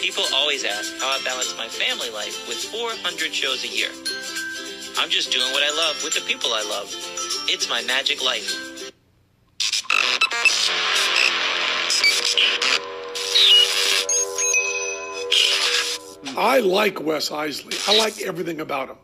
[0.00, 3.90] People always ask how I balance my family life with 400 shows a year.
[4.98, 6.88] I'm just doing what I love with the people I love.
[7.48, 8.80] It's my magic life.
[16.36, 17.86] I like Wes Iseli.
[17.86, 18.96] I like everything about him.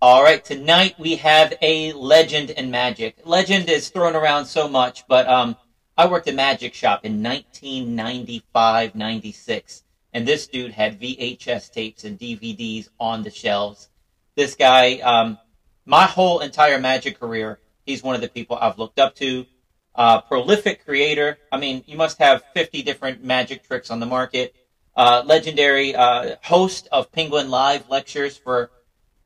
[0.00, 3.16] All right, tonight we have a legend in magic.
[3.24, 5.56] Legend is thrown around so much, but um,
[5.98, 12.16] I worked at Magic Shop in 1995, 96, and this dude had VHS tapes and
[12.16, 13.88] DVDs on the shelves.
[14.36, 15.38] This guy, um,
[15.86, 19.44] my whole entire magic career, he's one of the people I've looked up to.
[19.92, 21.36] Uh, prolific creator.
[21.50, 24.54] I mean, you must have 50 different magic tricks on the market.
[24.94, 28.70] Uh, legendary uh, host of Penguin Live lectures for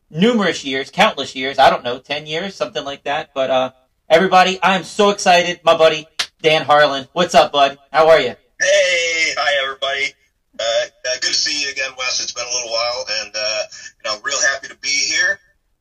[0.08, 1.58] numerous years, countless years.
[1.58, 3.34] I don't know, 10 years, something like that.
[3.34, 3.72] But uh,
[4.08, 5.60] everybody, I'm so excited.
[5.64, 6.08] My buddy,
[6.42, 7.06] Dan Harlan.
[7.12, 7.78] What's up, bud?
[7.92, 8.34] How are you?
[8.60, 10.12] Hey, hi, everybody.
[10.58, 12.20] Uh, uh, good to see you again, Wes.
[12.20, 13.62] It's been a little while, and uh,
[14.04, 15.38] you know, real happy to be here.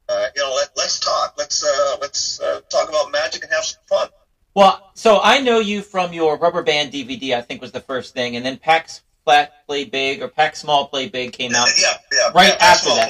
[0.08, 1.34] Uh, you know, let, us talk.
[1.36, 4.10] Let's uh, let's uh, talk about magic and have some fun.
[4.54, 7.36] Well, so I know you from your Rubber Band DVD.
[7.36, 10.88] I think was the first thing, and then Packs Flat Play Big or Packs Small
[10.90, 11.70] Play Big came out.
[11.76, 13.10] Yeah, yeah, right yeah, after that.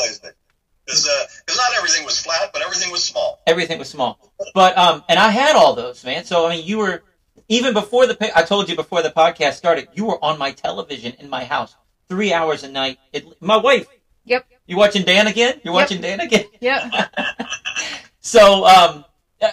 [0.86, 3.42] Because uh, not everything was flat, but everything was small.
[3.46, 4.32] Everything was small.
[4.54, 6.24] But um, and I had all those, man.
[6.24, 7.04] So I mean, you were
[7.52, 11.14] even before the I told you before the podcast started, you were on my television
[11.20, 11.76] in my house
[12.08, 12.98] three hours a night.
[13.14, 13.88] It, my wife.
[14.26, 14.46] Yep.
[14.68, 15.60] You watching Dan again?
[15.64, 15.82] You're Yep.
[15.84, 16.46] watching Dan again?
[16.60, 16.82] Yep.
[18.24, 19.04] So um,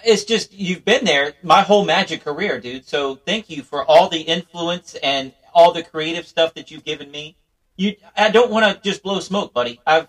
[0.04, 2.86] it's just you've been there my whole magic career, dude.
[2.86, 7.10] So thank you for all the influence and all the creative stuff that you've given
[7.10, 7.36] me.
[7.76, 9.80] You, I don't want to just blow smoke, buddy.
[9.86, 10.06] I've,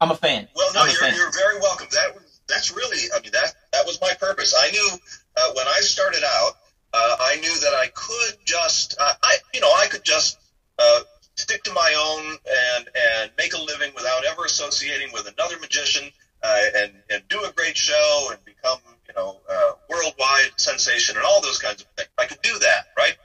[0.00, 0.48] I'm a fan.
[0.56, 1.14] Well, no, you're, fan.
[1.14, 1.86] you're very welcome.
[1.92, 4.52] That was that's really, I mean, that that was my purpose.
[4.58, 4.88] I knew
[5.36, 6.52] uh, when I started out,
[7.02, 10.38] uh, I knew that I could just, uh, I you know, I could just
[10.78, 11.00] uh,
[11.36, 12.36] stick to my own
[12.76, 16.10] and and make a living without ever associating with another magician
[16.42, 18.78] uh, and and do a great show and become
[19.08, 19.40] you know
[19.88, 22.08] worldwide sensation and all those kinds of things.
[22.18, 23.16] I could do that, right?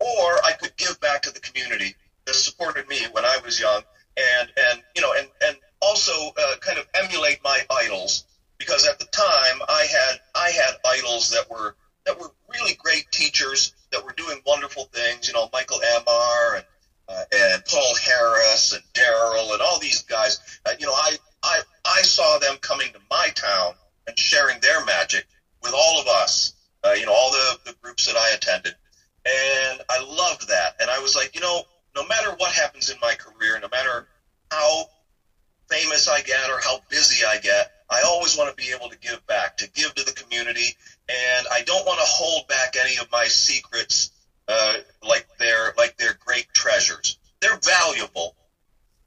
[0.00, 1.94] Or I could give back to the community
[2.26, 3.82] that supported me when I was young,
[4.16, 8.24] and and you know and and also uh, kind of emulate my idols
[8.58, 11.74] because at the time I had I had idols that were
[12.06, 15.28] that were really great teachers that were doing wonderful things.
[15.28, 16.64] You know, Michael Ammar and
[17.08, 20.40] uh, and Paul Harris and Daryl and all these guys.
[20.66, 23.74] Uh, you know, I, I I saw them coming to my town
[24.06, 25.26] and sharing their magic
[25.62, 26.52] with all of us.
[26.82, 28.74] Uh, you know, all the, the groups that I attended,
[29.24, 30.76] and I loved that.
[30.80, 31.62] And I was like, you know,
[31.96, 34.06] no matter what happens in my career, no matter
[34.50, 34.84] how
[35.70, 38.98] famous I get or how busy I get, I always want to be able to
[38.98, 40.76] give back, to give to the community,
[41.08, 44.10] and I don't want to hold back any of my secrets
[44.48, 47.16] uh, like they're like they're great treasures.
[47.40, 48.34] They're valuable,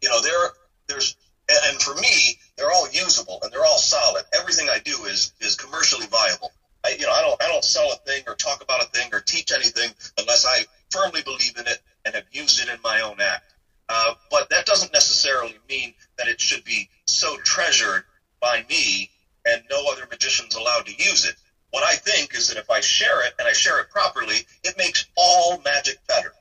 [0.01, 0.21] you know.
[0.21, 0.49] They're
[0.87, 1.15] there's
[1.49, 4.25] and for me, they're all usable and they're all solid.
[4.33, 6.51] Everything I do is is commercially viable.
[6.83, 9.09] I you know I don't I don't sell a thing or talk about a thing
[9.13, 13.01] or teach anything unless I firmly believe in it and have used it in my
[13.01, 13.53] own act.
[13.89, 18.03] Uh, but that doesn't necessarily mean that it should be so treasured
[18.41, 19.09] by me
[19.45, 21.35] and no other magician's allowed to use it.
[21.71, 24.77] What I think is that if I share it and I share it properly, it
[24.77, 26.33] makes all magic better.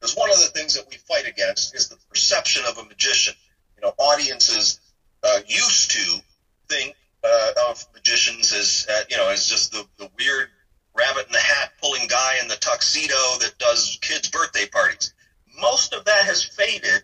[0.00, 3.34] Because one of the things that we fight against is the perception of a magician.
[3.76, 4.80] You know, audiences
[5.22, 6.22] uh, used to
[6.68, 10.48] think uh, of magicians as uh, you know as just the, the weird
[10.94, 15.12] rabbit in the hat pulling guy in the tuxedo that does kids' birthday parties.
[15.60, 17.02] Most of that has faded.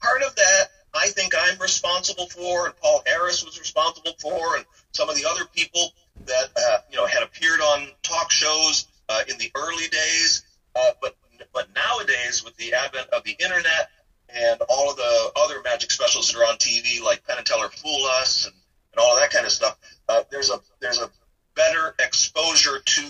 [0.00, 4.64] Part of that I think I'm responsible for, and Paul Harris was responsible for, and
[4.92, 5.92] some of the other people
[6.28, 10.42] that uh, you know had appeared on talk shows uh, in the early days.
[10.74, 11.16] Uh, but
[11.52, 13.90] but nowadays, with the advent of the internet
[14.28, 17.68] and all of the other magic specials that are on TV, like Penn and Teller
[17.68, 18.54] Fool Us and,
[18.92, 19.76] and all of that kind of stuff,
[20.08, 21.10] uh, there's a there's a
[21.54, 23.02] better exposure to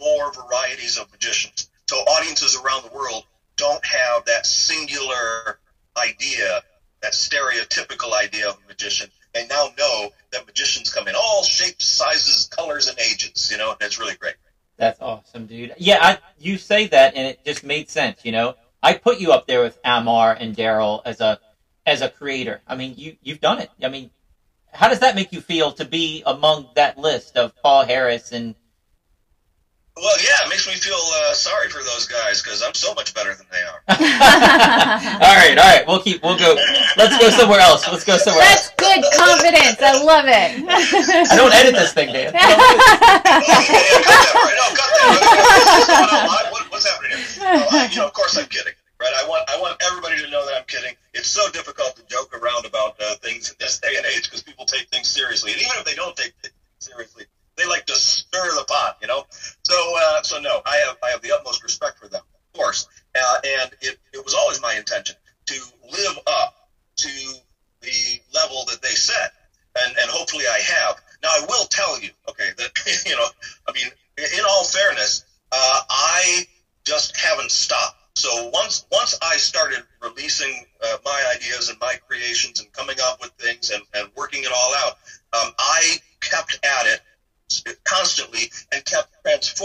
[0.00, 1.68] more varieties of magicians.
[1.88, 3.24] So audiences around the world
[3.56, 5.58] don't have that singular
[5.96, 6.62] idea,
[7.02, 9.10] that stereotypical idea of a magician.
[9.36, 13.50] They now know that magicians come in all shapes, sizes, colors, and ages.
[13.52, 14.36] You know, and it's really great.
[14.78, 15.74] That's awesome, dude.
[15.76, 18.24] Yeah, I, you say that, and it just made sense.
[18.24, 21.38] You know, I put you up there with Ammar and Daryl as a
[21.84, 22.62] as a creator.
[22.66, 23.68] I mean, you you've done it.
[23.82, 24.10] I mean,
[24.72, 28.54] how does that make you feel to be among that list of Paul Harris and
[29.96, 33.14] Well, yeah, it makes me feel uh, sorry for those guys because I'm so much
[33.14, 33.80] better than they are.
[33.88, 35.84] all right, all right.
[35.88, 36.22] We'll keep.
[36.22, 36.52] We'll go.
[36.98, 37.88] Let's go somewhere else.
[37.88, 38.74] Let's go somewhere That's else.
[38.76, 39.80] good confidence.
[39.80, 40.68] I love it.
[40.68, 42.28] I don't edit this thing, Dan.
[42.28, 44.56] okay, yeah, cut that right.
[44.60, 44.68] No.
[44.76, 46.52] What's going on?
[46.52, 47.24] What- what's happening here?
[47.40, 49.12] Well, I, you know, of course, I'm kidding, right?
[49.16, 50.92] I want I want everybody to know that I'm kidding.
[51.14, 54.42] It's so difficult to joke around about uh, things in this day and age because
[54.42, 57.24] people take things seriously, and even if they don't take things seriously,
[57.56, 59.24] they like to stir the pot, you know.
[59.68, 62.86] So, uh, so no, I have I have the utmost respect for them, of course,
[63.14, 65.16] uh, and it, it was always my intention
[65.46, 65.60] to
[65.90, 66.54] live up
[66.96, 67.34] to
[67.80, 69.32] the level that they set,
[69.78, 71.00] and and hopefully I have.
[71.22, 73.26] Now I will tell you, okay, that you know,
[73.68, 76.44] I mean, in all fairness, uh, I
[76.84, 77.96] just haven't stopped.
[78.16, 83.20] So once once I started releasing uh, my ideas and my creations and coming up
[83.20, 84.96] with things and, and working it all out,
[85.34, 87.00] um, I kept at it
[87.84, 89.08] constantly and kept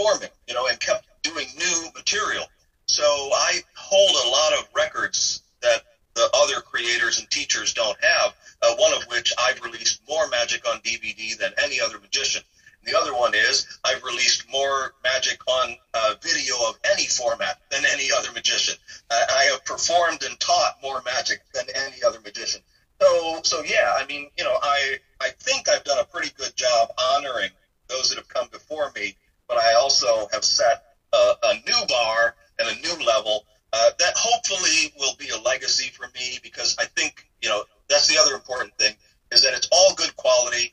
[0.02, 2.44] transforming, you know, and kept doing new material.
[2.86, 5.82] So I hold a lot of records that
[6.14, 8.34] the other creators and teachers don't have.
[8.62, 12.42] Uh, one of which I've released more magic on DVD than any other magician.
[12.84, 17.84] The other one is I've released more magic on uh, video of any format than
[17.84, 18.74] any other magician.
[19.10, 22.60] Uh, I have performed and taught more magic than any other magician.
[23.00, 26.54] So, so yeah, I mean, you know, I I think I've done a pretty good
[26.56, 27.50] job honoring
[27.88, 29.16] those that have come before me,
[29.48, 30.82] but I also have set
[31.12, 35.90] a, a new bar and a new level uh, that hopefully will be a legacy
[35.90, 38.94] for me because I think you know that's the other important thing
[39.30, 40.72] is that it's all good quality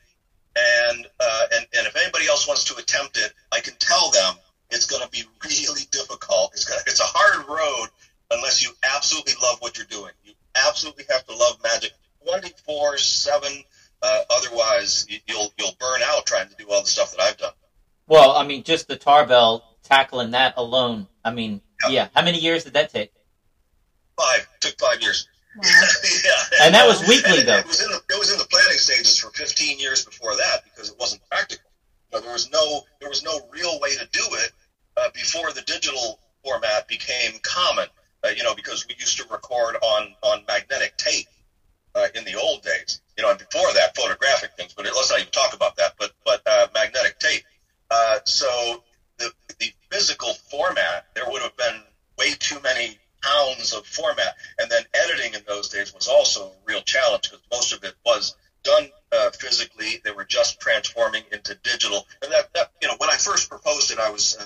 [0.56, 4.34] and uh, and and if anybody else wants to attempt it, I can tell them
[4.70, 6.52] it's going to be really difficult.
[6.54, 7.88] It's gonna, it's a hard road
[8.30, 10.12] unless you absolutely love what you're doing.
[10.24, 10.32] You
[10.66, 11.92] absolutely have to love magic
[12.26, 13.64] 24 seven.
[14.02, 17.36] Uh, otherwise, you, you'll you'll burn out trying to do all the stuff that I've
[17.36, 17.52] done.
[18.10, 21.06] Well, I mean, just the tarbell tackling that alone.
[21.24, 21.90] I mean, yeah.
[21.90, 22.08] yeah.
[22.14, 23.12] How many years did that take?
[24.16, 24.46] Five.
[24.60, 25.28] Took five years.
[25.56, 25.64] Wow.
[26.24, 26.64] yeah.
[26.66, 27.58] And that was weekly, and though.
[27.58, 30.62] It was, in the, it was in the planning stages for 15 years before that
[30.64, 31.70] because it wasn't practical.
[32.12, 34.52] You know, there was no there was no real way to do it
[34.96, 37.86] uh, before the digital format became common.
[38.22, 41.26] Uh, you know, because we used to record on on magnetic tape
[41.94, 43.00] uh, in the old days.
[43.16, 44.74] You know, and before that, photographic things.
[44.74, 45.94] But let's not even talk about that.
[45.98, 47.42] But but uh, magnetic tape.
[47.90, 48.84] Uh, so
[49.18, 51.82] the the physical format, there would have been
[52.18, 54.36] way too many pounds of format.
[54.58, 57.94] And then editing in those days was also a real challenge because most of it
[58.04, 60.00] was done uh, physically.
[60.04, 62.06] They were just transforming into digital.
[62.22, 64.44] And that, that, you know, when I first proposed it, I was uh,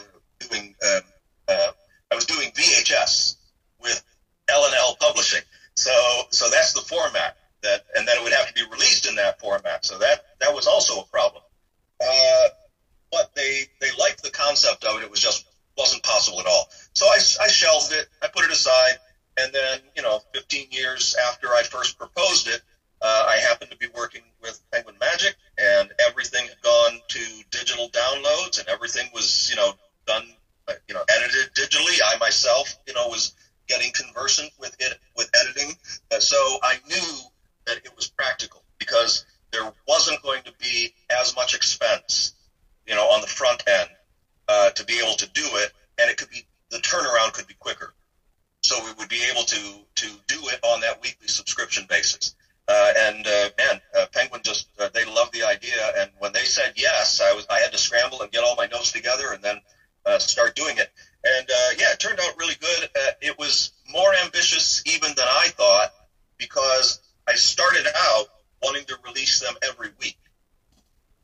[0.48, 1.00] doing um,
[1.48, 1.72] uh,
[2.10, 3.36] I was doing VHS
[3.80, 4.02] with
[4.48, 5.42] L and L Publishing.
[5.76, 5.92] So
[6.30, 9.40] so that's the format that, and then it would have to be released in that
[9.40, 9.84] format.
[9.84, 11.42] So that that was also a problem.
[12.00, 12.48] Uh,
[13.10, 15.04] but they they liked the concept of it.
[15.04, 15.46] It was just
[15.76, 16.68] wasn't possible at all.
[16.94, 18.98] So I, I shelved it, I put it aside,
[19.36, 22.60] and then, you know, 15 years after I first proposed it,
[23.02, 27.20] uh, I happened to be working with Penguin Magic, and everything had gone to
[27.50, 29.74] digital downloads, and everything was, you know,
[30.06, 30.24] done,
[30.88, 31.98] you know, edited digitally.
[32.04, 33.34] I myself, you know, was
[33.66, 35.74] getting conversant with it, with editing,
[36.12, 37.18] uh, so I knew
[37.66, 42.32] that it was practical because there wasn't going to be as much expense,
[42.86, 43.88] you know, on the front end
[44.48, 47.54] uh, to be able to do it, and it could be the turnaround could be
[47.54, 47.94] quicker.
[48.62, 52.34] So we would be able to to do it on that weekly subscription basis.
[52.66, 56.44] Uh, and uh, man, uh, Penguin just uh, they love the idea, and when they
[56.44, 59.42] said yes, I was I had to scramble and get all my notes together and
[59.42, 59.60] then
[60.06, 60.90] uh, start doing it.
[61.24, 62.84] And uh, yeah, it turned out really good.
[62.94, 65.92] Uh, it was more ambitious even than I thought
[66.38, 68.26] because I started out
[68.62, 70.18] wanting to release them every week,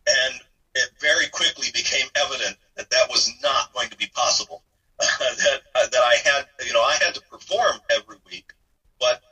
[0.09, 0.41] and
[0.75, 4.63] it very quickly became evident that that was not going to be possible.
[4.99, 8.53] that uh, that I had, you know, I had to perform every week,
[8.99, 9.23] but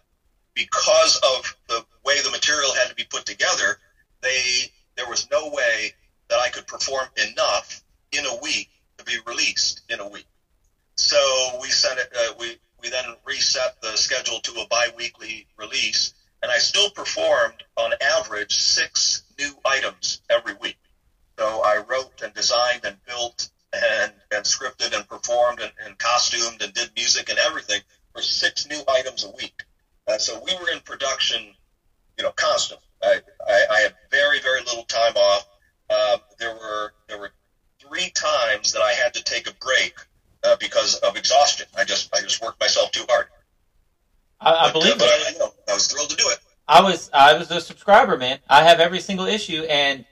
[0.54, 3.78] because of the way the material had to be put together,
[4.22, 5.92] they there was no way
[6.28, 8.70] that I could perform enough in a week
[9.04, 10.26] be released in a week.
[10.96, 12.08] So we sent it.
[12.14, 16.12] Uh, we we then reset the schedule to a biweekly release,
[16.42, 20.78] and I still performed on average six new items every week.
[21.38, 26.62] So I wrote and designed and built and, and scripted and performed and, and costumed
[26.62, 27.80] and did music and everything
[28.12, 29.62] for six new items a week.
[30.06, 31.54] Uh, so we were in production,
[32.16, 32.80] you know, constant.
[33.02, 35.46] I, I, I had very, very little time off.
[35.90, 37.30] Uh, there were there were
[37.80, 39.94] three times that I had to take a break
[40.44, 41.66] uh, because of exhaustion.
[41.76, 43.26] I just I just worked myself too hard.
[44.40, 45.26] I, I but, believe uh, but it.
[45.26, 46.38] I, you know, I was thrilled to do it.
[46.78, 48.38] I was I was a subscriber, man.
[48.48, 50.04] I have every single issue, and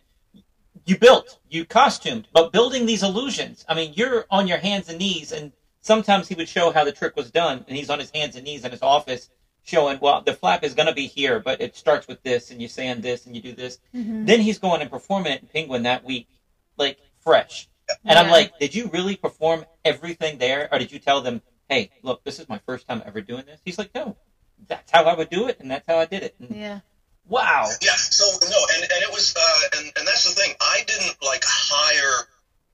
[0.84, 3.64] you built, you costumed, but building these illusions.
[3.68, 6.90] I mean, you're on your hands and knees, and sometimes he would show how the
[6.90, 9.30] trick was done, and he's on his hands and knees in his office
[9.62, 12.60] showing, well, the flap is going to be here, but it starts with this, and
[12.60, 13.78] you sand this, and you do this.
[13.94, 14.24] Mm-hmm.
[14.24, 16.28] Then he's going and performing it in Penguin that week,
[16.76, 17.68] like fresh.
[18.04, 21.90] And I'm like, did you really perform everything there, or did you tell them, hey,
[22.02, 23.60] look, this is my first time ever doing this?
[23.64, 24.16] He's like, no,
[24.68, 26.34] that's how I would do it, and that's how I did it.
[26.40, 26.80] And Yeah.
[27.28, 27.70] Wow.
[27.82, 27.94] Yeah.
[27.96, 30.54] So no, and, and it was, uh, and, and that's the thing.
[30.60, 32.26] I didn't like hire,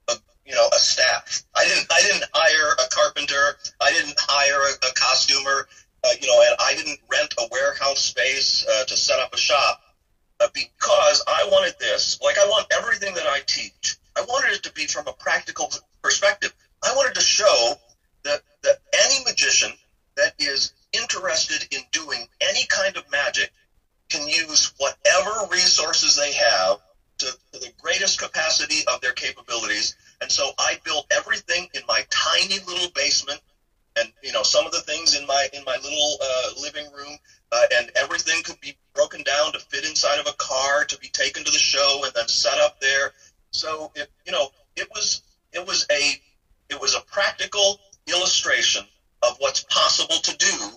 [0.09, 1.43] a, you know, a staff.
[1.55, 1.87] I didn't.
[1.91, 3.55] I didn't hire a carpenter.
[3.81, 5.67] I didn't hire a, a costumer.
[6.03, 9.37] Uh, you know, and I didn't rent a warehouse space uh, to set up a
[9.37, 9.81] shop
[10.41, 12.19] uh, because I wanted this.
[12.21, 13.95] Like I want everything that I teach.
[14.15, 15.71] I wanted it to be from a practical
[16.03, 16.53] perspective.
[16.83, 17.75] I wanted to show
[18.23, 19.71] that that any magician
[20.17, 23.51] that is interested in doing any kind of magic
[24.09, 26.77] can use whatever resources they have
[27.17, 29.95] to, to the greatest capacity of their capabilities.
[30.21, 33.39] And so I built everything in my tiny little basement,
[33.95, 37.17] and you know some of the things in my in my little uh, living room,
[37.51, 41.07] uh, and everything could be broken down to fit inside of a car to be
[41.09, 43.11] taken to the show and then set up there.
[43.51, 45.21] So it you know it was
[45.51, 46.13] it was a
[46.69, 48.85] it was a practical illustration
[49.23, 50.69] of what's possible to do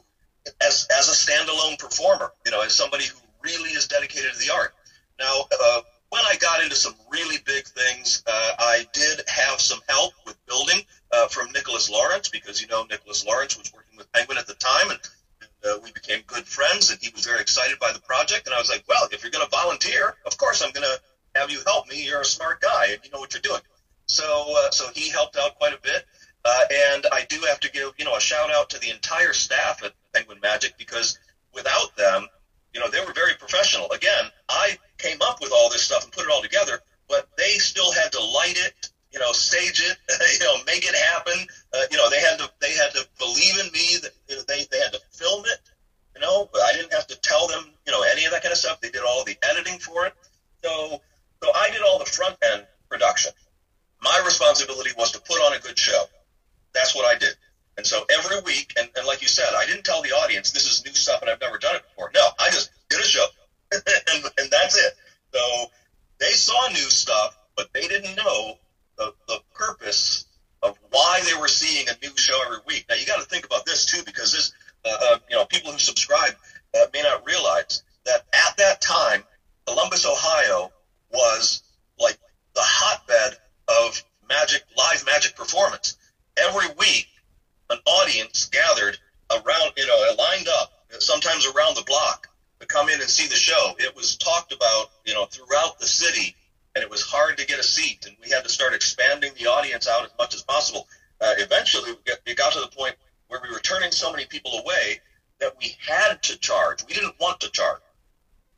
[0.61, 2.33] as as a standalone performer.
[2.45, 4.75] You know, as somebody who really is dedicated to the art.
[5.19, 9.81] Now, uh, when I got into some really big things, uh, I did have some
[9.89, 10.81] help with building
[11.13, 14.55] uh, from Nicholas Lawrence because you know Nicholas Lawrence was working with Penguin at the
[14.55, 15.01] time, and,
[15.41, 16.91] and uh, we became good friends.
[16.91, 18.47] And he was very excited by the project.
[18.47, 21.01] And I was like, well, if you're going to volunteer, of course I'm going to
[21.39, 22.05] have you help me.
[22.05, 23.63] You're a smart guy, and you know what you're doing.
[24.07, 26.05] So, uh, so he helped out quite a bit.
[26.45, 26.61] Uh,
[26.95, 29.83] and I do have to give, you know, a shout out to the entire staff
[29.83, 31.19] at Penguin Magic because
[31.53, 32.27] without them,
[32.73, 33.91] you know, they were very professional.
[33.91, 36.79] Again, I came up with all this stuff and put it all together,
[37.09, 39.97] but they still had to light it, you know, stage it,
[40.41, 41.47] you know, make it happen.
[41.75, 43.97] Uh, you know, they had to they had to believe in me.
[44.03, 45.59] That they they had to film it.
[46.15, 48.53] You know, but I didn't have to tell them, you know, any of that kind
[48.53, 48.81] of stuff.
[48.81, 50.15] They did all the editing for it.
[50.63, 51.01] So
[51.43, 53.33] so I did all the front end production.
[54.01, 56.05] My responsibility was to put on a good show.
[56.73, 57.35] That's what I did.
[57.77, 60.67] And so every week, and, and like you said, I didn't tell the audience this
[60.67, 62.11] is new stuff and I've never done it before.
[62.15, 63.27] No, I just did a show,
[63.73, 63.83] and,
[64.39, 64.95] and that's it.
[65.35, 65.67] So
[66.19, 68.59] they saw new stuff, but they didn't know
[68.97, 70.25] the, the purpose
[70.63, 72.87] of why they were seeing a new show every week.
[72.89, 74.53] Now you got to think about this too, because this,
[74.87, 76.35] uh, uh, you know, people who subscribe
[76.75, 79.23] uh, may not realize that at that time,
[79.67, 80.73] Columbus, Ohio,
[81.13, 81.63] was
[81.99, 82.17] like
[82.55, 83.37] the hotbed
[83.69, 85.99] of magic, live magic performance.
[86.39, 87.09] Every week,
[87.71, 88.99] an audience gathered
[89.31, 92.29] around, you know, lined up, sometimes around the block,
[92.61, 93.75] to come in and see the show.
[93.79, 96.35] It was talked about, you know, throughout the city,
[96.75, 99.47] and it was hard to get a seat, and we had to start expanding the
[99.47, 100.87] audience out as much as possible.
[101.21, 102.95] Uh, eventually, it got to the point
[103.29, 105.01] where we were turning so many people away
[105.41, 106.85] that we had to charge.
[106.87, 107.81] We didn't want to charge.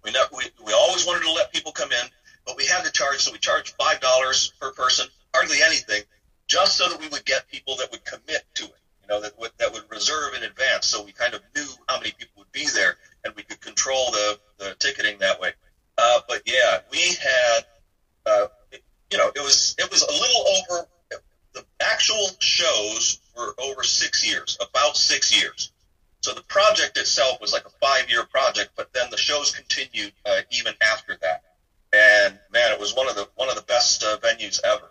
[0.05, 2.09] We, never, we, we always wanted to let people come in,
[2.47, 6.03] but we had to charge, so we charged $5 per person, hardly anything,
[6.47, 8.73] just so that we would get people that would commit to it
[9.09, 10.87] you know, that would, that would reserve in advance.
[10.87, 14.11] So we kind of knew how many people would be there and we could control
[14.11, 15.53] the, the ticketing that way.
[15.97, 17.61] Uh, but yeah, we had,
[18.27, 18.47] uh,
[19.11, 20.89] you know, it was, it was a little over,
[21.55, 25.73] the actual shows were over six years, about six years.
[26.21, 30.13] So the project itself was like a five year project, but then the shows continued
[30.27, 31.45] uh, even after that.
[31.93, 34.91] And man, it was one of the, one of the best uh, venues ever.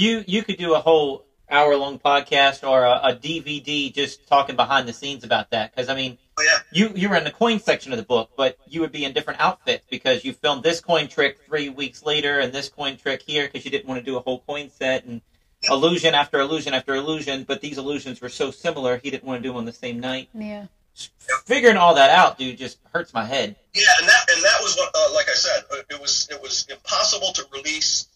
[0.00, 4.56] You, you could do a whole hour long podcast or a, a, DVD just talking
[4.56, 5.74] behind the scenes about that.
[5.74, 6.58] Because I mean, oh, yeah.
[6.72, 9.12] you you were in the coin section of the book, but you would be in
[9.12, 13.20] different outfits because you filmed this coin trick three weeks later and this coin trick
[13.20, 15.20] here because you didn't want to do a whole coin set and
[15.62, 15.74] Yeah.
[15.74, 17.44] illusion after illusion after illusion.
[17.44, 20.00] But these illusions were so similar, he didn't want to do them on the same
[20.00, 20.30] night.
[20.32, 20.66] Yeah.
[21.44, 23.54] Figuring all that out, dude, just hurts my head.
[23.74, 26.40] Yeah, and that and that was what, uh, like I said, uh, it was it
[26.40, 28.06] was impossible to release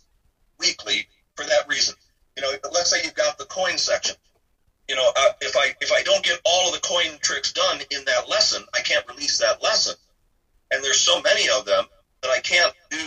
[0.59, 1.95] weekly for that reason.
[2.37, 4.17] You know, let's say you've got the coin section.
[4.89, 7.81] You know, uh, if I if I don't get all of the coin tricks done
[7.91, 9.95] in that lesson, I can't release that lesson.
[10.71, 11.85] And there's so many of them
[12.23, 12.99] that I can't do,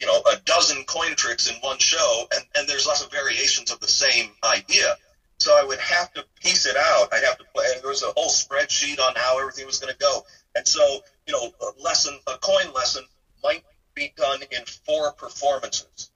[0.00, 3.70] you know, a dozen coin tricks in one show, and, and there's lots of variations
[3.70, 4.96] of the same idea.
[5.38, 7.08] So I would have to piece it out.
[7.12, 7.66] I'd have to play.
[7.80, 10.24] There was a whole spreadsheet on how everything was going to go.
[10.56, 13.04] And so, you know, a lesson, a coin lesson
[13.44, 13.62] might
[13.94, 16.10] be done in four performances.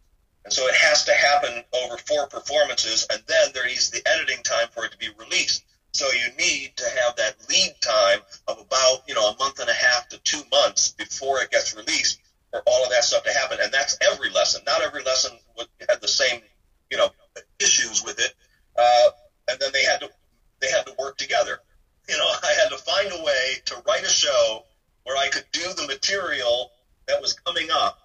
[0.44, 4.42] And so it has to happen over four performances, and then there needs the editing
[4.42, 5.64] time for it to be released.
[5.92, 9.68] So you need to have that lead time of about, you know, a month and
[9.68, 12.20] a half to two months before it gets released
[12.50, 13.58] for all of that stuff to happen.
[13.60, 14.62] And that's every lesson.
[14.64, 15.38] Not every lesson
[15.88, 16.40] had the same,
[16.90, 17.10] you know,
[17.58, 18.32] issues with it.
[18.76, 19.10] Uh,
[19.48, 20.08] and then they had to
[20.60, 21.58] they had to work together.
[22.08, 24.64] You know, I had to find a way to write a show
[25.04, 26.72] where I could do the material
[27.06, 27.99] that was coming up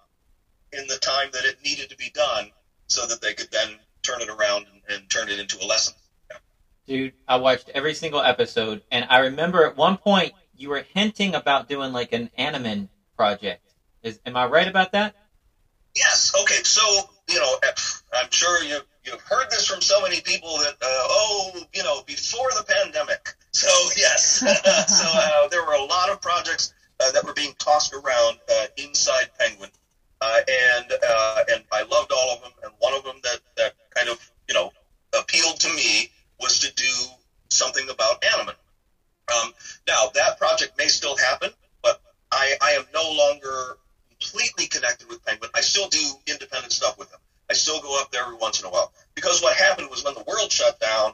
[0.72, 2.50] in the time that it needed to be done
[2.88, 5.94] so that they could then turn it around and, and turn it into a lesson.
[6.86, 11.34] Dude, I watched every single episode, and I remember at one point you were hinting
[11.34, 13.60] about doing like an Annemann project.
[14.02, 15.14] Is am I right about that?
[15.96, 16.32] Yes.
[16.42, 16.62] Okay.
[16.62, 16.82] So
[17.28, 17.58] you know,
[18.14, 22.02] I'm sure you you've heard this from so many people that uh, oh, you know,
[22.06, 23.34] before the pandemic.
[23.52, 24.22] So yes.
[24.88, 28.66] so uh, there were a lot of projects uh, that were being tossed around uh,
[28.76, 29.70] inside Penguin,
[30.26, 32.52] uh, and uh, and I loved all of them.
[32.62, 34.18] And one of them that that kind of
[34.48, 34.72] you know
[35.16, 36.92] appealed to me was to do
[37.50, 38.54] something about Annemann.
[39.34, 39.52] Um,
[39.86, 41.50] now that project may still happen,
[41.82, 43.78] but I, I am no longer
[44.08, 45.50] completely connected with Penguin.
[45.54, 47.20] I still do independent stuff with them.
[47.50, 50.14] I still go up there every once in a while because what happened was when
[50.14, 51.12] the world shut down,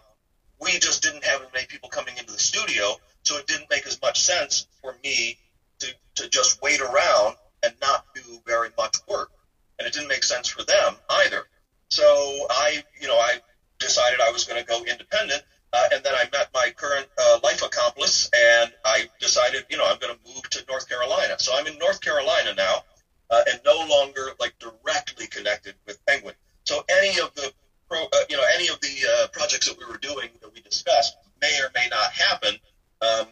[0.61, 3.87] we just didn't have as many people coming into the studio, so it didn't make
[3.87, 5.39] as much sense for me
[5.81, 9.31] to, to just wait around and not do very much work.
[9.79, 11.45] And it didn't make sense for them either.
[11.91, 13.41] So I, you know, I
[13.79, 15.43] decided I was going to go independent.
[15.75, 19.87] Uh, and then I met my current uh, life accomplice, and I decided, you know,
[19.87, 21.37] I'm going to move to North Carolina.
[21.39, 22.85] So I'm in North Carolina now,
[23.31, 26.35] uh, and no longer like directly connected with Penguin.
[26.67, 27.51] So any of the,
[27.89, 30.61] pro, uh, you know, any of the uh, projects that we were doing that we
[30.61, 32.55] discussed may or may not happen.
[33.01, 33.29] Um,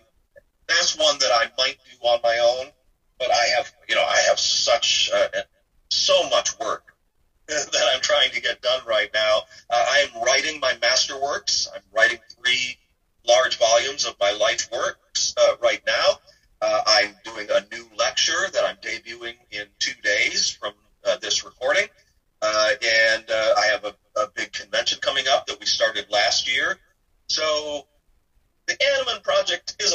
[0.67, 2.73] that's one that I might do on my own,
[3.21, 5.29] but I have, you know, I have such uh,
[5.91, 6.95] so much work
[7.47, 9.43] that I'm trying to get done right now.
[9.69, 11.69] Uh, I am writing my masterworks.
[11.73, 12.79] I'm writing three
[13.25, 16.19] large volumes of my life works uh, right now.
[16.63, 20.73] Uh, I'm doing a new lecture that I'm debuting in two days from
[21.05, 21.89] uh, this recording.
[22.43, 26.79] Uh, and I have a, a big convention coming up that we started last year.
[27.29, 27.87] So
[28.67, 29.90] the Annemann project is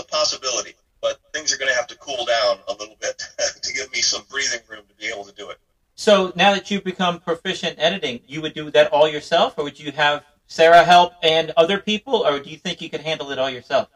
[6.05, 9.79] So now that you've become proficient editing, you would do that all yourself, or would
[9.79, 13.39] you have Sarah help and other people, or do you think you could handle it
[13.39, 13.89] all yourself?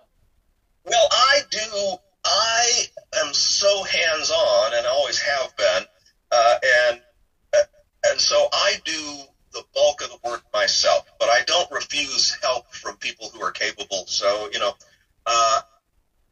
[0.83, 1.97] Well, I do.
[2.25, 2.85] I
[3.23, 5.83] am so hands-on, and always have been,
[6.31, 6.55] uh,
[6.89, 7.01] and
[7.53, 7.63] uh,
[8.07, 9.21] and so I do
[9.53, 11.05] the bulk of the work myself.
[11.19, 14.07] But I don't refuse help from people who are capable.
[14.07, 14.73] So you know,
[15.27, 15.61] uh,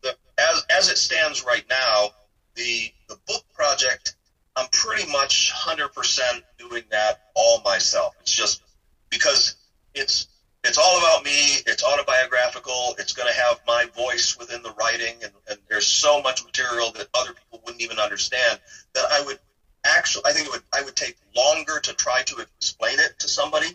[0.01, 2.13] the, as as it stands right now,
[2.55, 4.15] the the book project
[4.57, 8.15] I'm pretty much 100% doing that all myself.
[8.21, 8.63] It's just
[9.11, 9.55] because
[9.93, 10.27] it's
[10.63, 11.59] it's all about me.
[11.67, 12.95] It's autobiographical.
[12.97, 16.91] It's going to have my voice within the writing, and, and there's so much material
[16.93, 18.59] that other people wouldn't even understand
[18.93, 19.37] that I would
[19.85, 20.23] actually.
[20.25, 20.63] I think it would.
[20.73, 23.67] I would take longer to try to explain it to somebody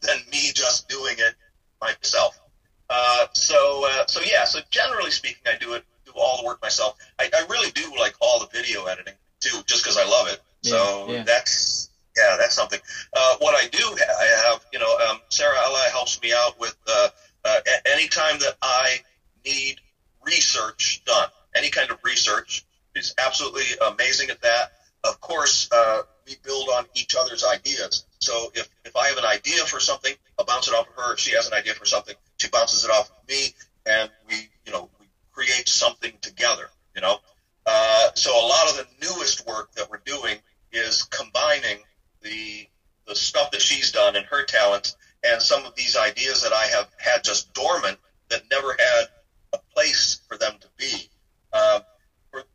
[0.00, 1.34] than me just doing it
[1.82, 2.40] myself.
[2.88, 4.44] Uh, so uh, so yeah.
[4.44, 6.96] So generally speaking, I do it do all the work myself.
[7.18, 10.40] I, I really do like all the video editing too, just because I love it.
[10.62, 11.22] Yeah, so yeah.
[11.24, 12.78] that's yeah, that's something.
[13.12, 16.76] Uh, what I do, I have you know, um, Sarah Ella helps me out with
[16.86, 17.08] uh,
[17.44, 18.98] uh, anytime that I
[19.44, 19.80] need
[20.24, 22.64] research done, any kind of research.
[22.96, 24.70] She's absolutely amazing at that.
[25.02, 28.04] Of course, uh, we build on each other's ideas.
[28.20, 31.12] So if, if I have an idea for something, I'll bounce it off of her.
[31.12, 33.52] If she has an idea for something, she bounces it off of me,
[33.84, 36.70] and we, you know, we create something together.
[36.94, 37.18] You know,
[37.66, 40.38] uh, so a lot of the newest work that we're doing
[40.72, 41.78] is combining
[42.22, 42.66] the
[43.06, 46.64] the stuff that she's done and her talents and some of these ideas that I
[46.66, 47.98] have had just dormant
[48.30, 49.04] that never had
[49.52, 51.08] a place for them to be.
[51.52, 51.80] Uh,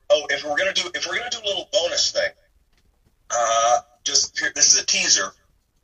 [0.10, 2.30] oh, if we're gonna do if we're gonna do a little bonus thing,
[3.30, 5.32] uh, just here, this is a teaser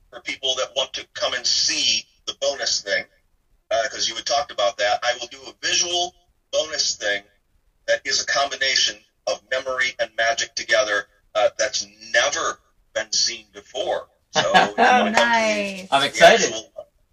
[0.10, 3.06] for people that want to come and see the bonus thing
[3.70, 5.00] because uh, you had talked about that.
[5.04, 6.14] I will do a visual
[6.52, 7.24] bonus thing
[7.88, 12.60] that is a combination of memory and magic together uh, that's never
[12.94, 14.08] been seen before.
[14.32, 15.88] So, oh, nice.
[15.92, 16.54] I'm excited.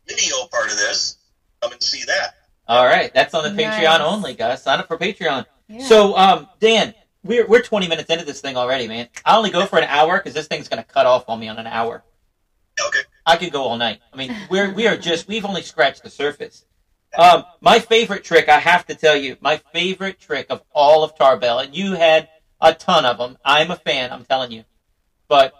[0.08, 1.18] Video part of this,
[1.60, 2.36] come and see that.
[2.68, 3.84] All right, that's on the nice.
[3.84, 4.62] Patreon only, guys.
[4.62, 5.46] Sign up for Patreon.
[5.68, 5.84] Yeah.
[5.84, 6.94] So, um, Dan,
[7.24, 9.08] we're we're 20 minutes into this thing already, man.
[9.24, 11.58] I only go for an hour because this thing's gonna cut off on me on
[11.58, 12.04] an hour.
[12.88, 13.00] Okay.
[13.24, 14.00] I could go all night.
[14.12, 16.64] I mean, we're we are just we've only scratched the surface.
[17.16, 21.16] Um, my favorite trick, I have to tell you, my favorite trick of all of
[21.16, 22.28] Tarbell, and you had
[22.60, 23.36] a ton of them.
[23.44, 24.64] I'm a fan, I'm telling you.
[25.28, 25.52] But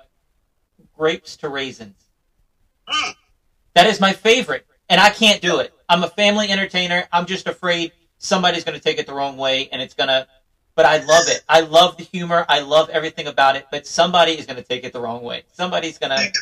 [0.97, 1.97] grapes to raisins.
[3.75, 5.73] That is my favorite, and I can't do it.
[5.88, 7.07] I'm a family entertainer.
[7.12, 10.27] I'm just afraid somebody's going to take it the wrong way, and it's going to.
[10.75, 11.43] But I love it.
[11.49, 12.47] I love the humor.
[12.49, 13.67] I love everything about it.
[13.71, 15.43] But somebody is going to take it the wrong way.
[15.53, 16.33] Somebody's going to.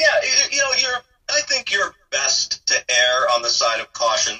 [0.00, 0.06] Yeah,
[0.50, 0.98] you know, you're
[1.32, 4.38] I think you're best to err on the side of caution.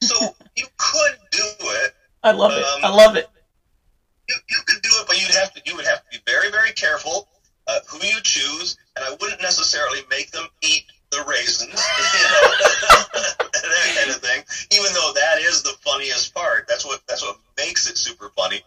[0.00, 1.94] So you could do it.
[2.22, 2.84] I love um, it.
[2.84, 3.28] I um, love it.
[4.28, 6.50] You, you, could do it, but you'd have to you would have to be very
[6.50, 7.28] very careful
[7.66, 13.48] uh, who you choose, and I wouldn't necessarily make them eat the raisins, that
[13.98, 14.42] kind of thing.
[14.72, 18.62] Even though that is the funniest part, that's what that's what makes it super funny.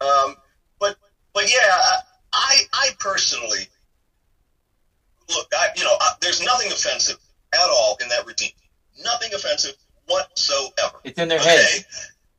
[0.00, 0.36] Um,
[0.78, 0.96] but
[1.32, 2.00] but yeah,
[2.32, 3.68] I I personally
[5.30, 7.18] look, I, you know, I, there's nothing offensive
[7.52, 8.52] at all in that routine.
[9.02, 9.74] Nothing offensive
[10.06, 11.00] whatsoever.
[11.04, 11.56] It's in their okay?
[11.56, 11.84] head.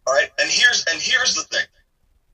[0.07, 1.65] All right, and here's and here's the thing.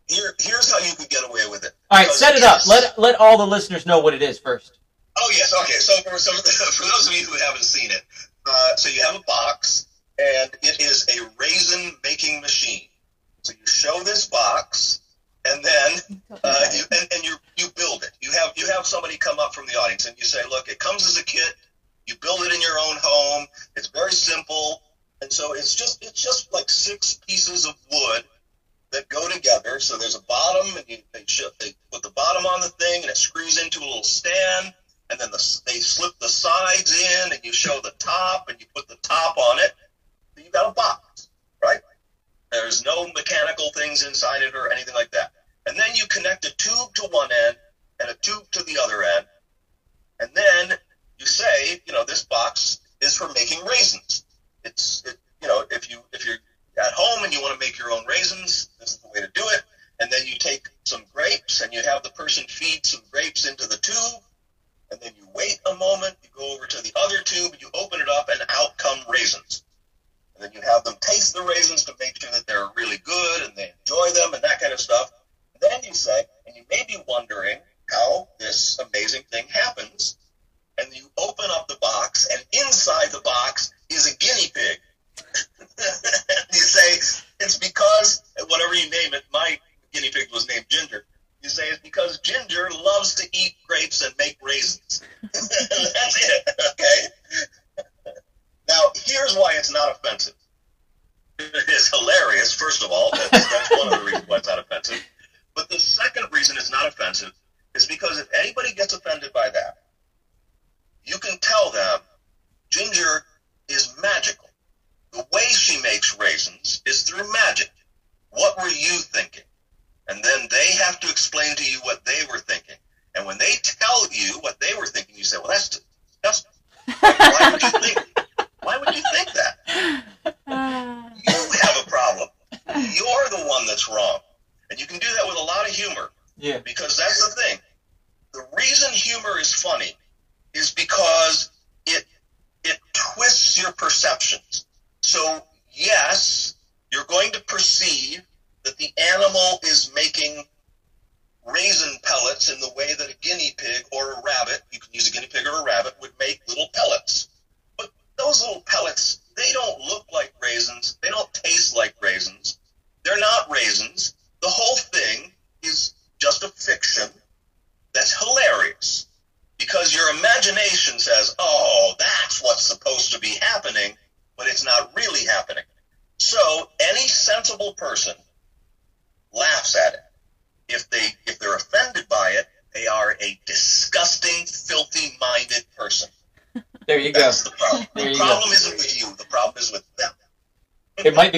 [0.08, 1.74] Here, here's how you could get away with it.
[1.90, 2.68] All right, set it up.
[2.68, 4.80] Let let all the listeners know what it is first.
[5.18, 5.74] Oh yes, okay.
[5.74, 8.02] So for, for those of you who haven't seen it,
[8.48, 9.88] uh, so you have a box,
[10.20, 11.23] and it is a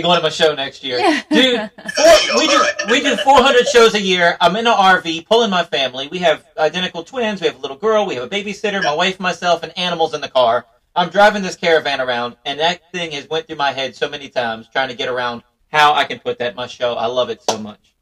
[0.06, 1.00] going to my show next year.
[1.00, 1.22] Yeah.
[1.30, 1.60] Dude,
[1.96, 2.40] four, There you go.
[2.40, 4.38] we do we do 400 shows a year.
[4.40, 6.08] I'm in an RV, pulling my family.
[6.08, 7.42] We have identical twins.
[7.42, 8.06] We have a little girl.
[8.06, 10.66] We have a babysitter, my wife, myself, and animals in the car.
[10.96, 14.30] I'm driving this caravan around, and that thing has went through my head so many
[14.30, 16.94] times trying to get around how I can put that in my show.
[16.94, 17.94] I love it so much.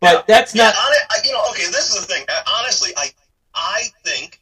[0.00, 0.22] But Yeah.
[0.26, 0.74] that's Yeah, not.
[0.76, 1.66] hon- I, you know, okay.
[1.66, 2.24] This is the thing.
[2.28, 3.10] Uh, Honestly, I
[3.54, 4.40] I think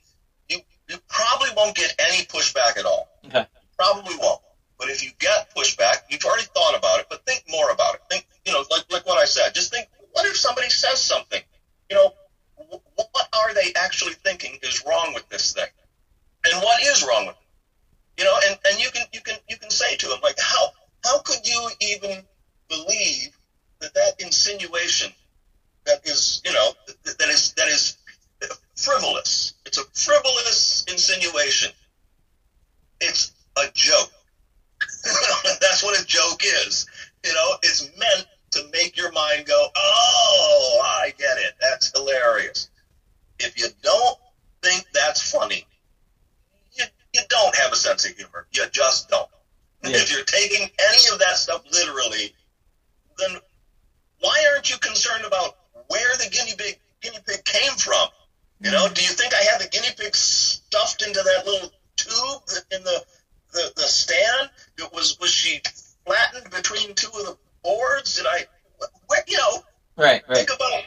[0.49, 3.09] you you probably won't get any pushback at all.
[3.27, 3.45] Okay.
[3.77, 4.41] Probably won't.
[4.79, 7.07] But if you get pushback, you've already thought about it.
[7.09, 8.01] But think more about it.
[8.09, 9.55] Think, you know, like like what I said.
[9.55, 11.41] Just think, what if somebody says something?
[11.91, 12.15] You know,
[12.57, 15.69] wh- what are they actually thinking is wrong with this thing,
[16.45, 18.23] and what is wrong with it?
[18.23, 20.73] You know, and, and you can you can you can say to them like, how
[21.05, 22.23] how could you even
[22.69, 23.37] believe
[23.81, 25.13] that that insinuation
[25.85, 26.73] that is you know
[27.05, 27.97] that, that is that is
[28.77, 29.55] frivolous.
[29.67, 31.73] It's a frivolous insinuation.
[33.01, 34.13] It's a joke.
[35.61, 36.87] That's what a joke is.
[37.25, 41.55] You know, it's meant to make your mind go, "Oh, I get it.
[41.61, 42.69] That's hilarious."
[43.39, 44.19] If you don't
[44.63, 45.65] think that's funny,
[46.73, 48.47] you, you don't have a sense of humor.
[48.53, 49.29] You just don't.
[49.85, 49.97] Yeah.
[49.97, 52.35] If you're taking any of that stuff literally,
[53.19, 53.39] then
[54.21, 55.57] why aren't you concerned about
[55.89, 58.09] where the guinea pig guinea pig came from?
[58.61, 58.95] You know, mm.
[58.95, 62.43] do you think I had the guinea pig stuffed into that little tube
[62.73, 63.05] in the
[63.53, 65.61] the, the stand it was was she
[66.05, 68.17] flattened between two of the boards?
[68.17, 68.45] Did I?
[69.07, 69.63] What, you know,
[69.97, 70.37] right, right.
[70.37, 70.83] Think about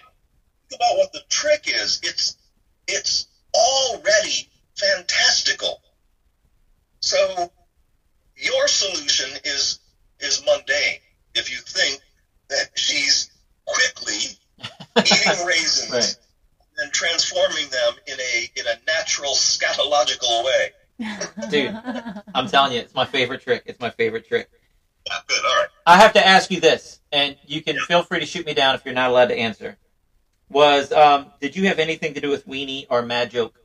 [0.69, 1.99] think about what the trick is.
[2.03, 2.35] It's
[2.87, 5.81] it's already fantastical.
[7.01, 7.51] So
[8.35, 9.79] your solution is
[10.19, 10.99] is mundane
[11.35, 12.01] if you think
[12.49, 13.31] that she's
[13.65, 14.37] quickly
[14.97, 16.15] eating raisins right.
[16.77, 20.71] and transforming them in a in a natural scatological way.
[21.49, 21.77] Dude.
[22.33, 23.63] I'm telling you, it's my favorite trick.
[23.65, 24.49] It's my favorite trick.
[25.07, 25.43] Yeah, good.
[25.43, 25.67] All right.
[25.85, 28.75] I have to ask you this, and you can feel free to shoot me down
[28.75, 29.77] if you're not allowed to answer.
[30.49, 33.55] Was um, did you have anything to do with Weenie or Mad Joke?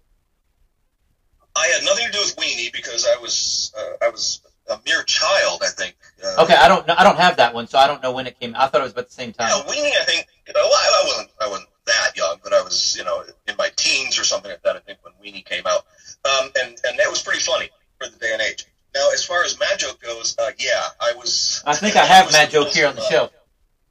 [1.57, 5.03] I had nothing to do with Weenie because I was uh, I was a mere
[5.03, 5.62] child.
[5.62, 5.96] I think.
[6.25, 6.94] Uh, Okay, I don't know.
[6.96, 8.55] I don't have that one, so I don't know when it came.
[8.57, 9.49] I thought it was about the same time.
[9.51, 9.62] Yeah.
[9.72, 9.92] Weenie.
[10.01, 10.27] I think.
[10.46, 11.31] You know, I, I wasn't.
[11.40, 12.96] I wasn't that young, but I was.
[12.96, 14.77] You know, in my teens or something like that.
[14.77, 15.87] I think when Weenie came out,
[16.25, 18.66] um, and and that was pretty funny for the day and age.
[18.94, 21.62] Now, as far as Mad Joke goes, uh, yeah, I was.
[21.66, 23.31] I think I have Mad Joke here on the uh, show.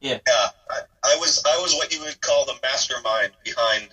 [0.01, 3.89] Yeah, I, I was I was what you would call the mastermind behind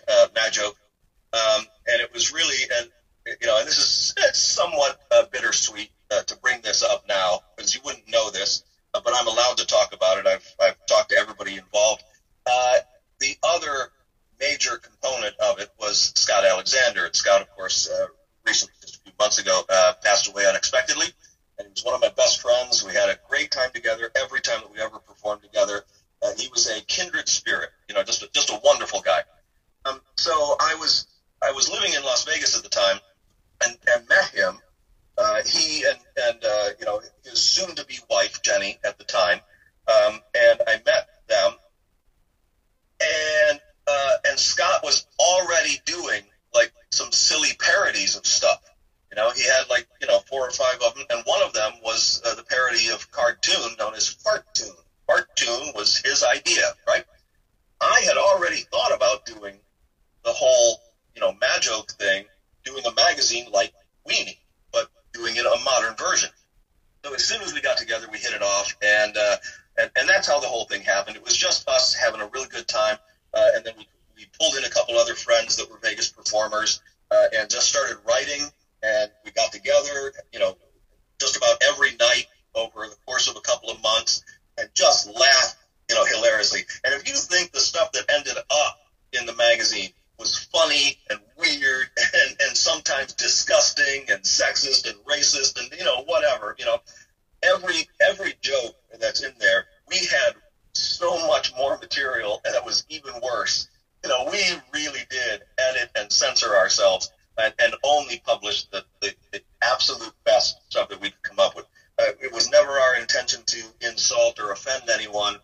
[115.14, 115.41] offend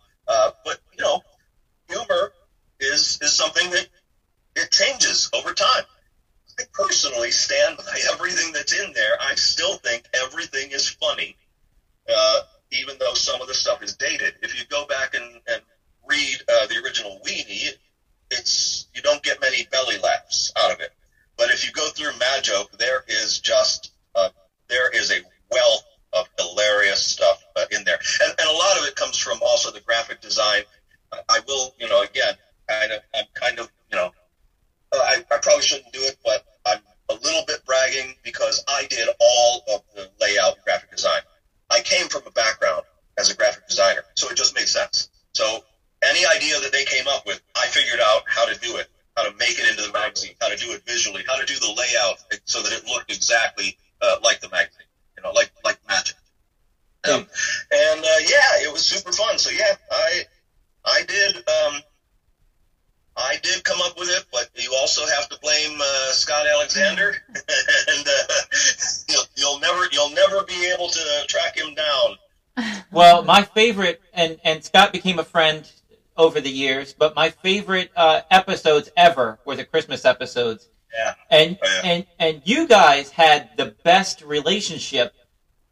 [74.99, 75.69] became a friend
[76.17, 80.67] over the years, but my favorite uh, episodes ever were the Christmas episodes.
[80.93, 81.13] Yeah.
[81.29, 81.89] And Oh, yeah.
[81.91, 85.13] and and you guys had the best relationship,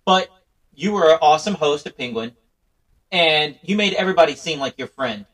[0.06, 0.30] but
[0.74, 2.36] you were an awesome host of Penguin,
[3.12, 5.26] and you made everybody seem like your friend.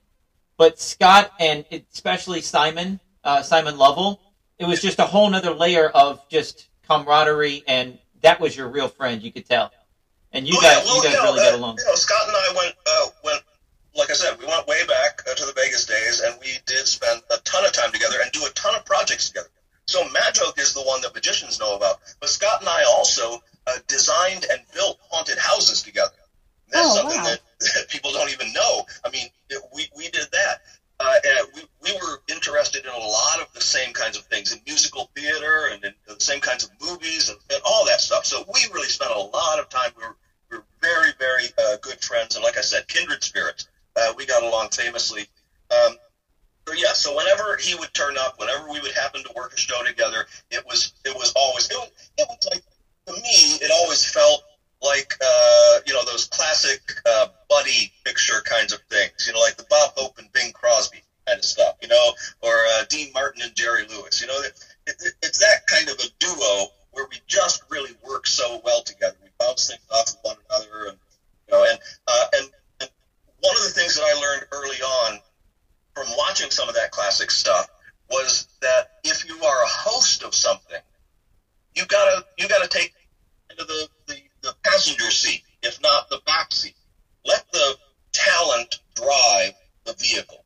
[0.58, 4.22] But Scott and especially Simon, uh, Simon Lovell,
[4.58, 8.88] it was just a whole nother layer of just camaraderie, and that was your real
[8.88, 9.22] friend.
[9.22, 9.72] You could tell,
[10.32, 11.78] and you Oh, guys, yeah, well, you guys know, really uh, got along.
[11.80, 13.44] You know, Scott and I went uh, went
[13.96, 16.88] like I said, we went way back uh, to the Vegas days, and we did
[16.88, 19.50] spend a ton of time together and do a ton of projects together.
[19.88, 23.78] So Magic is the one that magicians know about, but Scott and I also uh,
[23.88, 26.12] designed and built haunted houses together.
[26.70, 27.24] That's Oh, something wow.
[27.26, 27.40] that,
[27.76, 28.86] that people don't even know.
[29.06, 30.62] I mean, it, we we did that.
[31.00, 34.54] Uh, and we, we were interested in a lot of the same kinds of things
[34.54, 38.26] in musical theater and in the same kinds of movies and, and all that stuff.
[38.26, 39.92] So we really spent a lot of time.
[39.98, 40.16] We were,
[40.50, 42.36] we were very, very uh, good friends.
[42.36, 43.68] And like I said, kindred spirits.
[43.96, 45.26] Uh, we got along famously.
[45.72, 45.96] Um,
[46.76, 49.84] yeah, so whenever he would turn up, whenever we would happen to work a show
[49.84, 52.62] together, it was it was always it was, it was like
[53.08, 54.44] to me it always felt
[54.82, 59.56] like uh, you know those classic uh, buddy picture kinds of things, you know, like
[59.56, 63.42] the Bob Hope and Bing Crosby kind of stuff, you know, or uh, Dean Martin
[63.42, 67.20] and Jerry Lewis, you know, it, it, it's that kind of a duo where we
[67.28, 69.16] just really work so well together.
[69.22, 70.98] We bounce things off of one another, and
[71.48, 72.50] you know, and uh, and
[73.44, 75.20] one of the things that I learned early on
[75.94, 77.68] from watching some of that classic stuff
[78.10, 80.80] was that if you are a host of something,
[81.76, 82.94] you gotta you gotta take
[83.58, 86.76] the, the, the passenger seat, if not the back seat.
[87.26, 87.76] Let the
[88.14, 89.52] talent drive
[89.84, 90.46] the vehicle.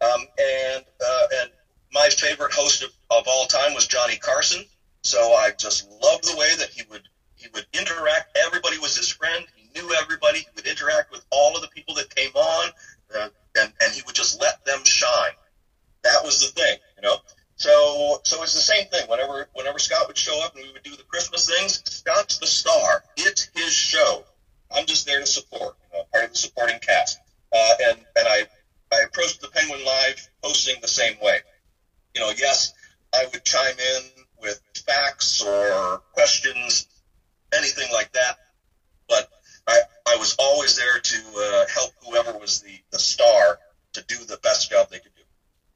[0.00, 1.50] Um, and uh, and
[1.92, 4.64] my favorite host of, of all time was Johnny Carson.
[5.04, 8.36] So I just loved the way that he would he would interact.
[8.36, 9.46] Everybody was his friend.
[9.54, 10.38] He knew everybody.
[10.40, 12.70] He would interact with all of the people that came on.
[13.14, 15.32] Uh, and, and he would just let them shine.
[16.02, 17.18] That was the thing, you know.
[17.56, 19.08] So so it's the same thing.
[19.08, 22.46] Whenever whenever Scott would show up and we would do the Christmas things, Scott's the
[22.46, 23.04] star.
[23.16, 24.24] It's his show.
[24.70, 27.20] I'm just there to support, you know, part of the supporting cast.
[27.52, 28.46] Uh, and and I
[28.92, 31.40] I approached the Penguin Live hosting the same way.
[32.14, 32.72] You know, yes,
[33.14, 34.02] I would chime in
[34.40, 36.86] with facts or questions,
[42.52, 43.58] was the, the star
[43.94, 45.22] to do the best job they could do.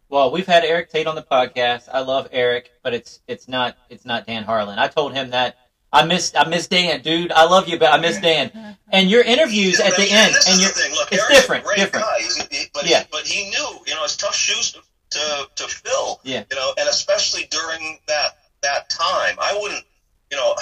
[0.09, 1.89] Well, we've had Eric Tate on the podcast.
[1.93, 4.79] I love Eric, but it's it's not it's not Dan Harlan.
[4.79, 5.57] I told him that
[5.93, 7.33] I miss I miss Dan, dude.
[7.33, 8.77] I love you, but I miss Dan.
[8.91, 10.93] And your interviews Yeah, at the end, and is you're, the thing.
[10.93, 12.07] Look, it's Eric's different, a great different.
[12.53, 13.01] he- but, Yeah.
[13.01, 16.21] he, but he knew, you know, it's tough shoes to, to, to fill.
[16.25, 16.45] Yeah.
[16.51, 19.85] You know, and especially during that that time, I wouldn't,
[20.31, 20.55] you know,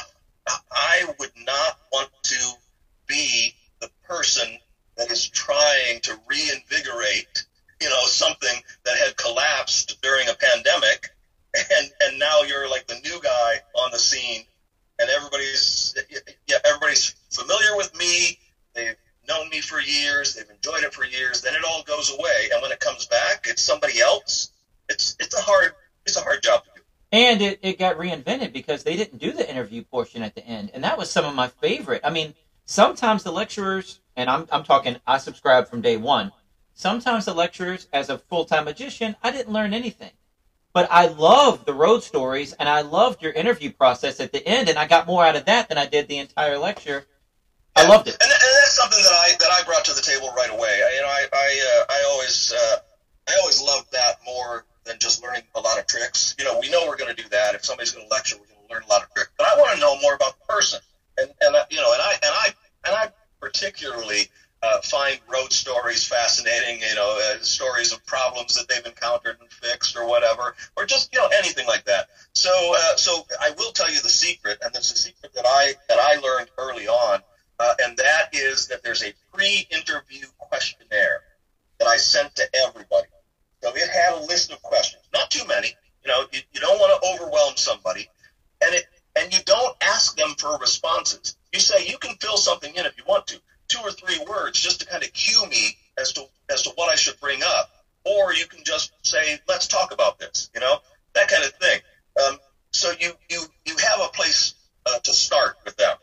[0.73, 2.53] I would not want to
[3.07, 4.49] be the person
[4.97, 7.45] that is trying to reinvigorate,
[7.81, 11.11] you know, something that had collapsed during a pandemic,
[11.55, 14.45] and and now you're like the new guy on the scene,
[14.99, 15.95] and everybody's
[16.47, 18.39] yeah, everybody's familiar with me.
[18.75, 18.97] They've
[19.29, 20.35] known me for years.
[20.35, 21.41] They've enjoyed it for years.
[21.41, 24.51] Then it all goes away, and when it comes back, it's somebody else.
[24.89, 25.73] It's it's a hard
[26.07, 26.63] it's a hard job.
[27.13, 30.73] And it, it got reinvented because they didn't do the interview portion at the end.
[30.75, 32.01] And that was some of my favorite.
[32.03, 36.33] I mean, sometimes the lecturers, and I'm, I'm talking, I subscribed from day one.
[36.75, 40.11] Sometimes the lecturers, as a full time magician, I didn't learn anything.
[40.73, 44.69] But I loved the road stories and I loved your interview process at the end.
[44.69, 47.07] And I got more out of that than I did the entire lecture.
[47.77, 48.17] I loved it.
[48.21, 50.69] and, and that's something that I that I brought to the table right away.
[50.69, 52.77] I, you know, I I, uh, I always uh,
[53.29, 56.37] I always loved that more than just learning a lot of tricks.
[56.39, 57.55] You know, we know we're going to do that.
[57.55, 59.31] If somebody's going to lecture, we're going to learn a lot of tricks.
[59.37, 60.81] But I want to know more about the person,
[61.19, 62.47] and and uh, you know, and I and I
[62.87, 63.13] and I
[63.45, 64.29] particularly
[64.63, 66.81] uh, find road stories fascinating.
[66.81, 71.13] You know, uh, stories of problems that they've encountered and fixed, or whatever, or just
[71.13, 72.09] you know anything like that.
[72.35, 75.75] So uh, so I will tell you the secret, and it's a secret that I
[75.89, 77.21] that I learned early on,
[77.59, 81.23] uh, and that is that there's a pre-interview questionnaire
[81.79, 83.09] that I sent to everybody.
[83.63, 85.77] So it had a list of questions, not too many.
[86.05, 88.09] You know, you, you don't want to overwhelm somebody,
[88.63, 91.35] and it and you don't ask them for responses.
[91.53, 94.61] You say you can fill something in if you want to, two or three words,
[94.61, 97.71] just to kind of cue me as to as to what I should bring up,
[98.05, 100.79] or you can just say, "Let's talk about this," you know,
[101.15, 101.81] that kind of thing.
[102.23, 102.37] Um,
[102.73, 104.55] so you you you have a place
[104.87, 105.97] uh, to start with them,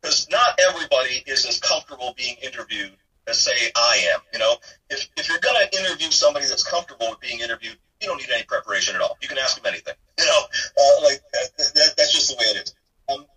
[0.00, 4.20] because not everybody is as comfortable being interviewed as say I am.
[4.32, 4.56] You know,
[4.88, 8.30] if if you're going to interview somebody that's comfortable with being interviewed, you don't need
[8.30, 9.18] any preparation at all.
[9.20, 9.94] You can ask them anything.
[10.18, 10.40] You know,
[10.78, 12.74] uh, like that, that, that's just the way it is.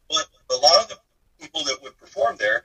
[0.09, 0.97] But a lot of the
[1.39, 2.63] people that would perform there,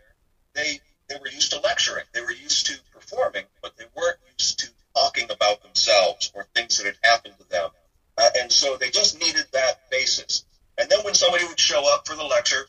[0.54, 2.04] they they were used to lecturing.
[2.12, 6.78] They were used to performing, but they weren't used to talking about themselves or things
[6.78, 7.70] that had happened to them.
[8.16, 10.44] Uh, and so they just needed that basis.
[10.78, 12.66] And then when somebody would show up for the lecture,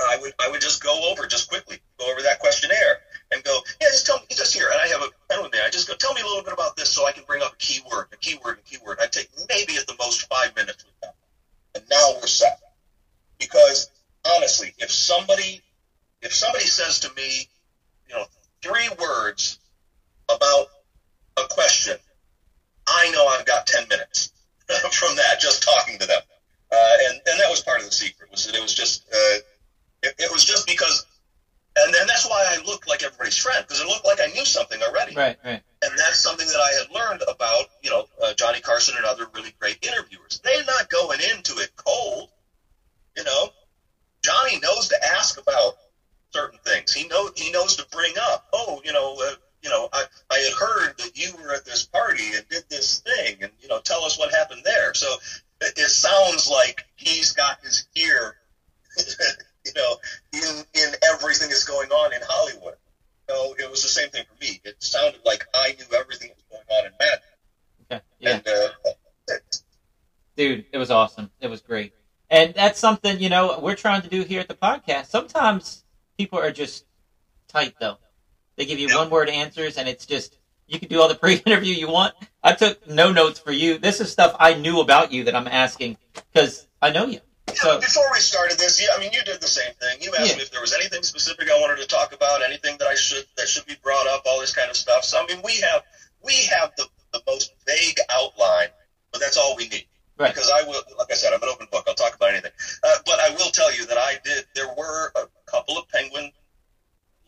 [0.00, 3.00] I would I would just go over just quickly, go over that questionnaire
[3.32, 4.68] and go, yeah, just tell me, just here.
[4.70, 5.58] And I have a pen with me.
[5.64, 7.52] I just go, tell me a little bit about this so I can bring up
[7.52, 8.98] a keyword, a keyword, a keyword.
[9.00, 11.12] I take maybe at the most five minutes with them.
[11.74, 12.60] And now we're set.
[13.38, 13.90] Because
[14.36, 15.62] honestly, if somebody
[16.22, 17.48] if somebody says to me,
[18.08, 18.24] you know,
[18.62, 19.58] three words
[20.28, 20.66] about
[21.36, 21.96] a question,
[22.86, 24.30] I know I've got ten minutes
[24.92, 26.20] from that just talking to them.
[26.70, 29.38] Uh, and and that was part of the secret was that it was just uh,
[30.02, 31.06] it, it was just because
[31.84, 34.44] and then that's why I looked like everybody's friend because it looked like I knew
[34.44, 35.14] something already.
[35.14, 35.62] Right, right.
[35.82, 39.26] And that's something that I had learned about, you know, uh, Johnny Carson and other
[39.32, 40.40] really great interviewers.
[40.42, 42.30] They're not going into it cold.
[43.18, 43.50] You know,
[44.22, 45.76] Johnny knows to ask about
[46.32, 46.92] certain things.
[46.92, 48.44] He knows he knows to bring up.
[48.52, 51.84] Oh, you know, uh, you know, I, I had heard that you were at this
[51.84, 54.94] party and did this thing, and you know, tell us what happened there.
[54.94, 55.16] So
[55.60, 57.57] it, it sounds like he's got
[72.58, 75.06] that's something, you know, we're trying to do here at the podcast.
[75.06, 75.84] Sometimes
[76.18, 76.84] people are just
[77.46, 77.98] tight, though.
[78.56, 78.96] They give you Yeah.
[78.96, 80.36] one word answers, and it's just,
[80.66, 82.14] you can do all the pre interview you want.
[82.42, 83.78] I took no notes for you.
[83.78, 85.96] This is stuff I knew about you that I'm asking
[86.32, 87.20] because I know you.
[87.46, 90.02] Yeah, So- before we started this, yeah, I mean, you did the same thing.
[90.02, 90.36] You asked Yeah.
[90.36, 93.24] me if there was anything specific I wanted to talk about, anything that I should
[93.36, 95.04] that should be brought up, all this kind of stuff.
[95.04, 95.82] So I mean, we have
[96.22, 98.68] we have the, the most vague outline,
[99.12, 99.86] but that's all we need.
[100.18, 100.34] Right.
[100.34, 101.84] Because I will, like I said, I'm an open book.
[101.86, 102.50] I'll talk about anything.
[102.82, 104.44] Uh, but I will tell you that I did.
[104.54, 106.32] There were a couple of Penguin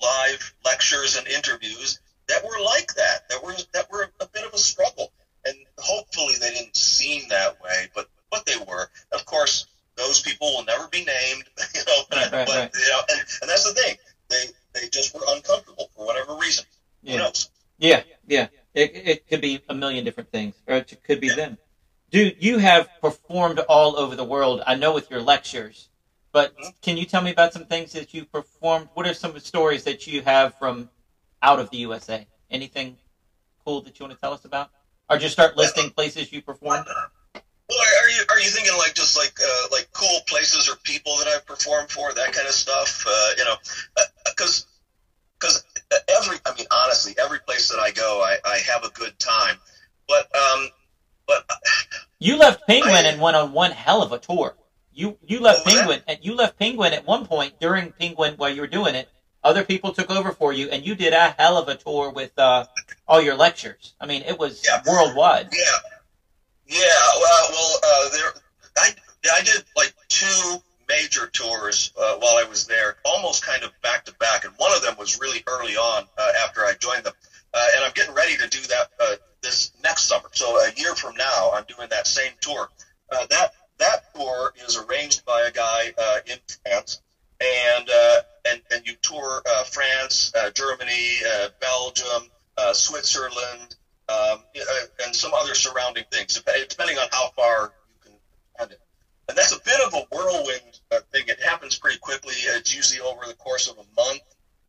[0.03, 3.29] live lectures and interviews that were like that.
[3.29, 5.13] That were that were a bit of a struggle,
[5.45, 8.89] and hopefully they didn't seem that way, but but they were.
[9.13, 9.67] Of course,
[9.97, 12.03] those people will never be named, you know.
[12.11, 12.71] Right, right, but right.
[12.75, 13.97] you know, and, and that's the thing.
[14.31, 16.65] They they just were uncomfortable for whatever reason.
[17.05, 17.19] Who Yeah.
[17.19, 17.51] knows?
[17.79, 18.49] Yeah, yeah.
[18.75, 21.35] It, it could be a million different things, or it could be Yeah.
[21.37, 21.59] them.
[22.11, 24.63] Dude, you have performed all over the world.
[24.67, 25.89] I know with your lectures,
[26.33, 26.75] but Mhm.
[26.83, 28.91] can you tell me about some things that you performed?
[28.95, 30.91] What are some stories that you have from
[31.43, 32.27] out of the USA?
[32.51, 32.99] Anything
[33.65, 34.71] cool that you want to tell us about,
[35.09, 36.87] or just start listing places you performed?
[37.69, 40.77] Well, are, are you are you thinking like just like uh, like cool places or
[40.85, 43.05] people that I've performed for that kind of stuff?
[43.07, 43.57] Uh, you know,
[44.27, 44.67] because
[45.41, 45.65] because
[46.09, 49.61] every I mean honestly, every place that I go, I, I have a good time.
[50.09, 50.69] But um,
[51.49, 51.59] but
[52.19, 54.57] You left Penguin I- and went on one hell of a tour.
[54.93, 55.81] You you left What was that?
[55.81, 59.09] Penguin and you left Penguin at one point during Penguin while you were doing it.
[59.43, 62.39] Other people took over for you, and you did a hell of a tour with
[62.39, 62.67] uh,
[63.09, 63.95] all your lectures.
[64.01, 64.83] I mean, it was Yeah.
[64.87, 65.49] worldwide.
[65.53, 65.79] yeah,
[66.67, 67.07] yeah.
[67.23, 68.33] Well, well, uh, there
[68.79, 68.95] I
[69.33, 74.05] I did like two major tours uh, while I was there, almost kind of back
[74.07, 77.15] to back, and one of them was really early on uh, after I joined them.
[77.53, 80.29] Uh, and I'm getting ready to do that uh, this next summer.
[80.33, 82.69] So a year from now, I'm doing that same tour.
[83.11, 87.01] Uh, that that tour is arranged by a guy uh, in France,
[87.41, 91.19] and uh, and and you tour uh, France, Germany,
[91.61, 92.31] Belgium,
[92.73, 93.75] Switzerland,
[94.09, 94.45] um,
[95.05, 97.95] and some other surrounding things, depending on how far you
[98.59, 98.77] can.
[99.29, 100.81] And that's a bit of a whirlwind
[101.13, 101.25] thing.
[101.29, 102.35] It happens pretty quickly.
[102.35, 104.23] It's usually over the course of a month.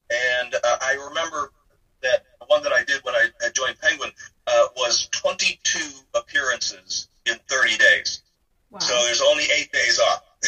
[0.10, 1.52] And I remember
[2.02, 4.12] that the one that I did when I, joined Penguin
[4.47, 5.80] uh, was 22
[6.14, 8.22] appearances in 30 days.
[8.70, 8.80] Wow.
[8.80, 10.24] So there's only eight days off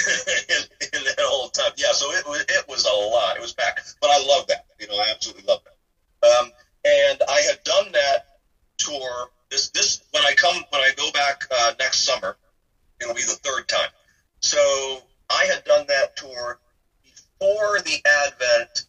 [0.49, 0.61] in,
[0.93, 1.71] in that whole time.
[1.75, 3.35] Yeah, so it was it was a lot.
[3.35, 4.65] It was packed, but I love that.
[4.79, 6.27] You know, I absolutely love that.
[6.27, 6.51] Um,
[6.85, 8.25] and I had done that
[8.77, 9.27] tour.
[9.51, 12.37] This this when I come when I go back uh, next summer,
[13.01, 13.89] it'll be the third time.
[14.39, 16.59] So I had done that tour
[17.03, 18.85] before the advent,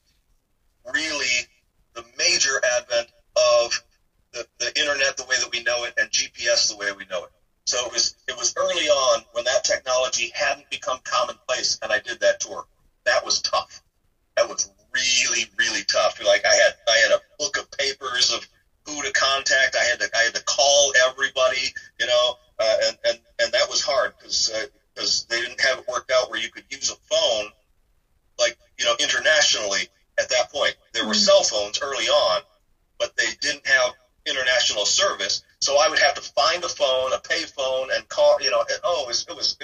[0.84, 1.48] really
[1.94, 3.80] the major advent of
[4.32, 7.24] the, the internet the way that we know it and GPS the way we know
[7.24, 7.30] it.
[7.66, 11.98] So it was it was early on when that technology hadn't become commonplace, and I
[11.98, 12.64] did that tour.
[13.04, 13.80] That was tough.
[14.36, 16.22] That was really really tough.
[16.22, 18.46] Like I had I had a book of papers of
[18.84, 19.76] who to contact.
[19.76, 23.68] I had to I had to call everybody, you know, uh, and and and that
[23.68, 24.50] was hard because
[24.94, 27.50] because they didn't have it worked out where you could use a phone
[28.38, 29.88] like you know internationally
[30.18, 30.74] at that point.
[30.92, 31.24] There were Mhm.
[31.24, 32.42] cell phones early on,
[32.98, 33.94] but they didn't have
[34.26, 35.42] international service.
[35.60, 38.40] So I would have to find a phone, a pay phone, and call.
[38.40, 39.63] You know, and, oh, it was it was it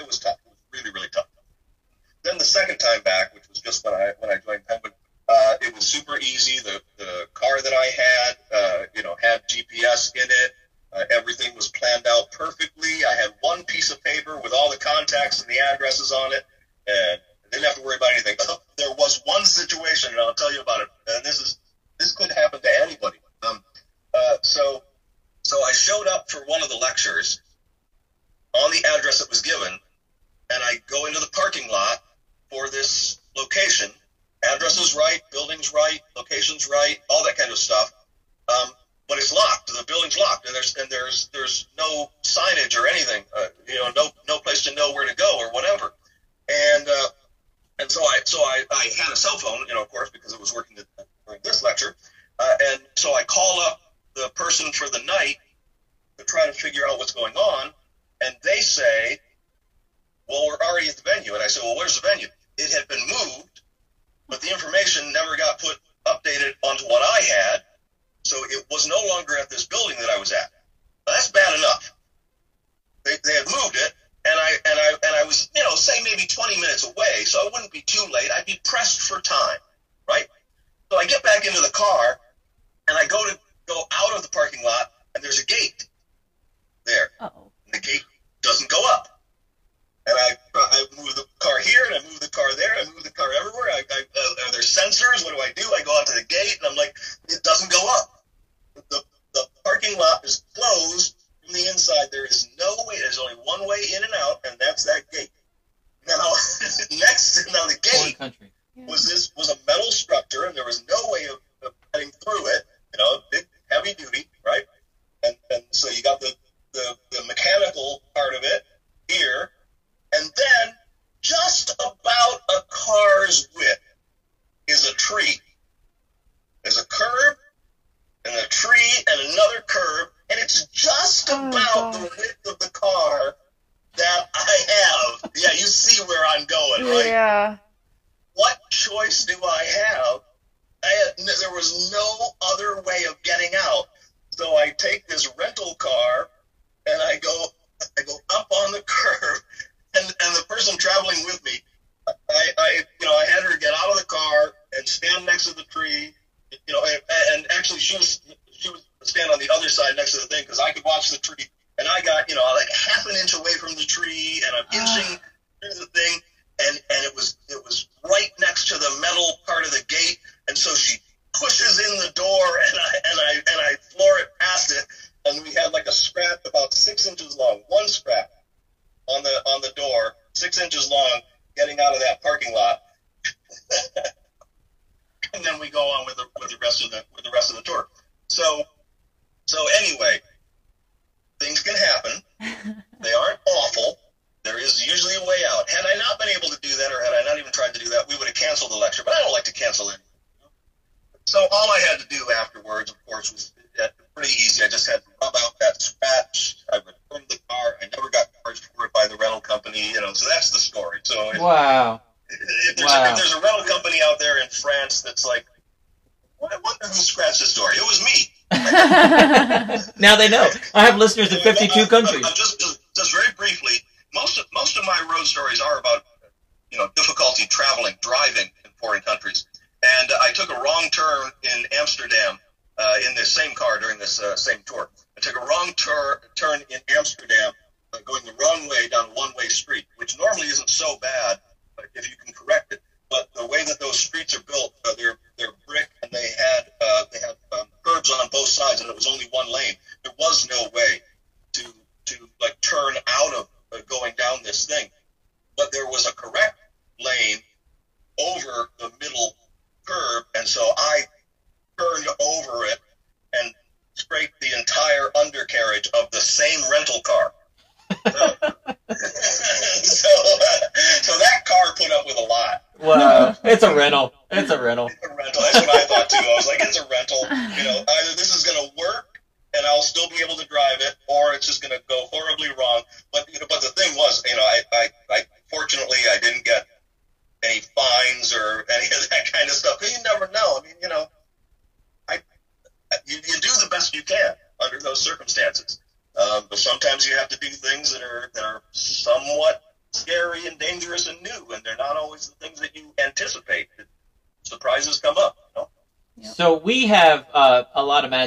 [220.11, 220.49] now they know.
[220.73, 222.50] I have listeners in 52 countries.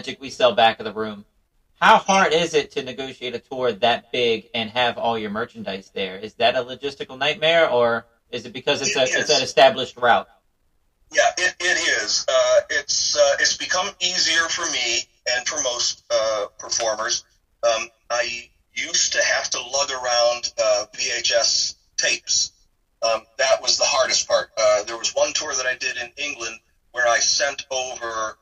[0.04, 1.24] Magic, we sell back of the room.
[1.80, 5.90] How hard is it to negotiate a tour that big and have all your merchandise
[5.94, 6.18] there?
[6.18, 9.96] Is that a logistical nightmare, or is it because it's, it a, it's an established
[9.96, 10.28] route?
[11.10, 12.26] Yeah, it, it is.
[12.28, 17.24] Uh, it's uh, it's become easier for me and for most uh, performers.
[17.62, 22.52] Um, I used to have to lug around uh, VHS tapes.
[23.00, 24.50] Um, that was the hardest part.
[24.58, 26.58] Uh, there was one tour that I did in England
[26.92, 28.36] where I sent over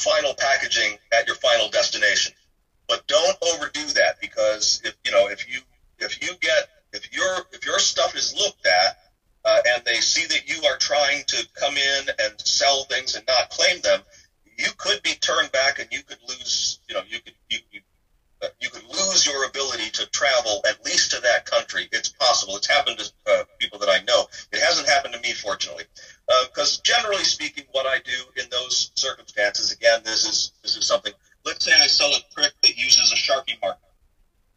[0.00, 2.32] final packaging at your final destination.
[2.88, 5.60] But don't overdo that because if you know if you
[5.98, 8.96] if you get if your if your stuff is looked at
[9.44, 13.24] uh, and they see that you are trying to come in and sell things and
[13.26, 14.00] not claim them,
[14.56, 16.78] you could be turned back and you could lose.
[16.88, 17.80] You know, you could you you,
[18.60, 21.88] you could lose your ability to travel at least to that country.
[21.92, 22.56] It's possible.
[22.56, 24.24] It's happened to uh, people that I know.
[24.52, 25.84] It hasn't happened to me, fortunately,
[26.46, 31.12] because generally speaking, what I do in those circumstances, again, this is this is something.
[31.44, 33.78] Let's say I sell a prick that uses a Sharpie marker.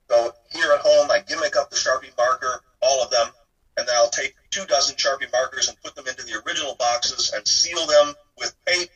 [0.10, 3.30] So here at home, I gimmick up the Sharpie marker, all of them,
[3.78, 7.32] and then I'll take two dozen Sharpie markers and put them into the original boxes
[7.34, 8.90] and seal them with tape,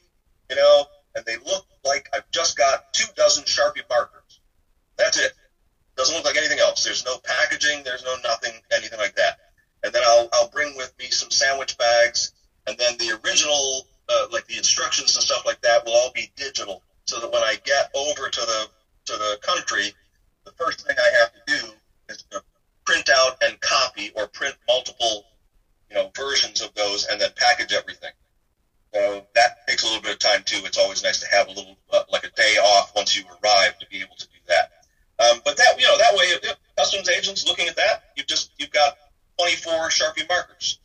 [0.50, 0.86] you know,
[1.16, 4.22] and they look like I've just got two dozen Sharpie markers.
[4.98, 5.34] That's it.
[5.96, 6.84] Doesn't look like anything else.
[6.84, 7.84] There's no packaging.
[7.84, 9.40] There's no nothing, anything like that.
[9.84, 12.32] And then I'll I'll bring with me some sandwich bags,
[12.68, 16.32] and then the original, uh, like the instructions and stuff like that, will all be
[16.36, 18.68] digital, so that when I get over to the
[19.06, 19.94] to the country,
[20.46, 21.74] the first thing I have to do
[22.10, 22.42] is to
[22.86, 25.26] print out and copy or print multiple,
[25.90, 28.12] you know, versions of those and then package everything.
[28.94, 30.62] So that takes a little bit of time too.
[30.66, 33.78] It's always nice to have a little, uh, like a day off once you arrive
[33.80, 34.72] to be able to do that.
[35.20, 38.52] Um, but that, you know, that way, if customs agents looking at that, you've just,
[38.58, 38.96] you've got
[39.40, 40.78] 24 Sharpie markers.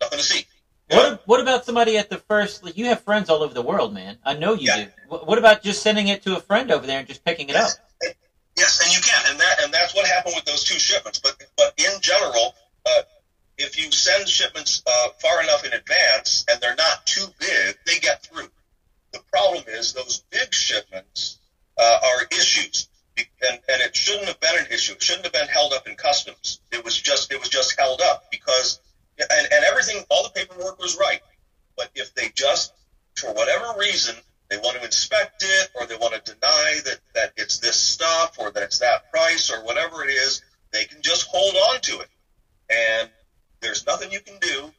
[0.00, 0.44] Nothing to see.
[0.88, 2.62] What, what about somebody at the first?
[2.62, 4.18] Like, you have friends all over the world, man.
[4.24, 4.84] I know you Yeah.
[4.84, 4.90] do.
[5.06, 7.70] What, about just sending it to a friend over there and just picking it up?
[8.02, 8.14] Yes,
[8.56, 11.18] yes, and you can, and that and that's what happened with those two shipments.
[11.18, 12.54] But but in general,
[12.86, 13.02] uh,
[13.58, 17.98] if you send shipments uh, far enough in advance and they're not too big, they
[17.98, 18.48] get through.
[19.12, 21.38] The problem is those big shipments
[21.78, 22.88] uh, are issues,
[23.18, 24.92] and and it shouldn't have been an issue.
[24.92, 26.60] It shouldn't have been held up in customs.
[26.72, 28.80] It was just it was just held up because
[29.18, 31.20] and and everything, all the paperwork was right.
[31.76, 32.72] But if they just,
[33.16, 34.16] for whatever reason,
[34.48, 38.36] they want to inspect it or they want to deny that, that it's this stuff
[38.38, 40.42] or that it's that price or whatever it is,
[40.72, 42.08] they can just hold on to it.
[42.70, 43.10] And
[43.60, 44.72] there's nothing you can do.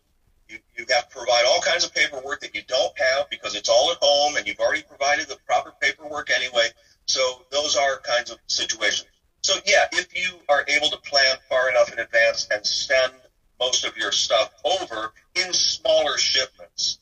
[0.47, 3.69] You, you have to provide all kinds of paperwork that you don't have because it's
[3.69, 6.67] all at home and you've already provided the proper paperwork anyway.
[7.07, 9.09] So those are kinds of situations.
[9.43, 13.13] So yeah, if you are able to plan far enough in advance and send
[13.59, 16.97] most of your stuff over in smaller shipments,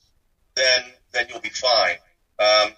[0.56, 0.84] then
[1.14, 1.96] then you'll be fine.
[2.40, 2.74] Um,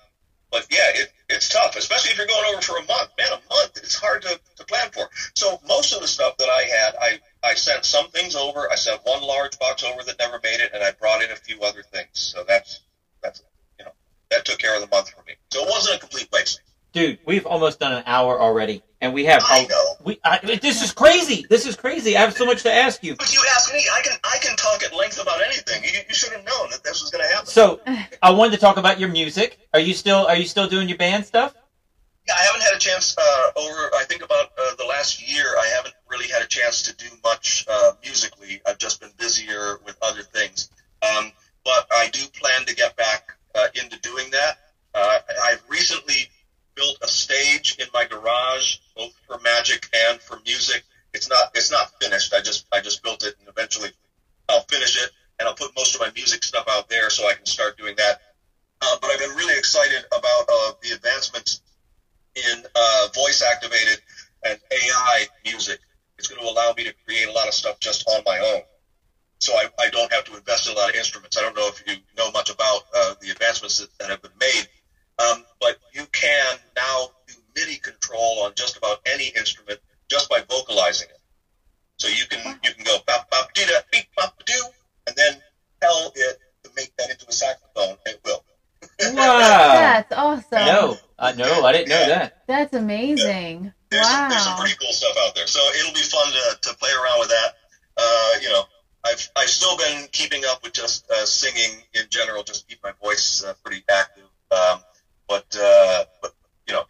[0.52, 3.10] but yeah, it, it's tough, especially if you're going over for a month.
[3.18, 5.10] Man, a month it's hard to, to plan for.
[5.36, 8.72] So most of the stuff that I had, I I sent some things over.
[8.72, 11.36] I sent one large box over that never made it, and I brought in a
[11.36, 12.10] few other things.
[12.14, 12.82] So that's
[13.22, 13.42] that's
[13.80, 13.92] you know
[14.30, 15.34] that took care of the month for me.
[15.52, 16.62] So it wasn't a complete waste.
[16.96, 19.44] Dude, we've almost done an hour already, and we have.
[19.46, 19.96] I know.
[20.06, 21.46] We, I, this is crazy.
[21.50, 22.16] This is crazy.
[22.16, 23.18] I have so much to ask you.
[23.18, 25.84] But you ask me, I can I can talk at length about anything.
[25.84, 27.48] You, you should have known that this was going to happen.
[27.48, 27.82] So,
[28.24, 29.60] I wanted to talk about your music.
[29.74, 31.54] Are you still Are you still doing your band stuff?
[32.30, 33.94] Yeah, I haven't had a chance uh, over.
[33.94, 35.48] I think about uh, the last year.
[35.60, 38.62] I haven't really had a chance to do much uh, musically.
[38.66, 40.70] I've just been busier with other things.
[41.02, 41.34] Um,
[41.66, 44.60] but I do plan to get back uh, into doing that.
[44.94, 46.30] Uh, I've recently
[46.76, 50.84] built a stage in my garage, both for magic and for music.
[51.14, 52.34] It's not it's not finished.
[52.34, 53.90] I just I just built it, and eventually
[54.50, 57.34] I'll finish it, and I'll put most of my music stuff out there so I
[57.34, 58.22] can start doing that.
[58.82, 61.62] Uh, but I've been really excited about uh, the advancements
[62.36, 64.02] in uh, voice activated
[64.44, 65.80] and AI music.
[66.18, 68.62] It's going to allow me to create a lot of stuff just on my own.
[69.40, 71.38] So I, I don't have to invest in a lot of instruments.
[71.38, 74.32] I don't know if you know much about uh, the advancements that, that have been
[74.40, 74.68] made,
[75.20, 80.42] um, but you can now do MIDI control on just about any instrument just by
[80.50, 81.20] vocalizing it.
[81.98, 84.64] So you can you can go bop bop dee da beep bop doo,
[85.08, 85.42] and then
[85.82, 88.44] tell it to make that into a saxophone, and it will.
[89.00, 89.74] Wow.
[89.74, 90.46] That's awesome.
[90.52, 90.98] No,
[91.76, 92.34] no, didn't know that.
[92.48, 93.74] That's amazing.
[93.90, 95.48] There's, some, there's some pretty cool stuff out there.
[95.48, 97.54] So it'll be fun to, to play around with that.
[97.98, 98.64] Uh, you know,
[99.06, 102.92] I've I've still been keeping up with just uh, singing in general, just keep my
[103.02, 104.26] voice uh, pretty active.
[104.52, 104.80] Um,
[105.28, 106.34] but uh, but
[106.68, 106.84] you know,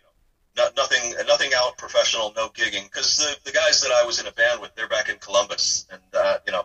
[0.58, 2.86] not, nothing nothing out professional, no gigging.
[2.86, 5.86] Because the the guys that I was in a band with, they're back in Columbus,
[5.92, 6.64] and uh, you know,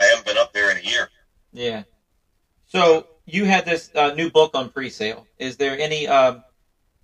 [0.00, 1.08] I haven't been up there in a year.
[1.52, 1.82] Yeah.
[2.66, 5.26] So you had this uh, new book on pre-sale.
[5.38, 6.42] Is there any um,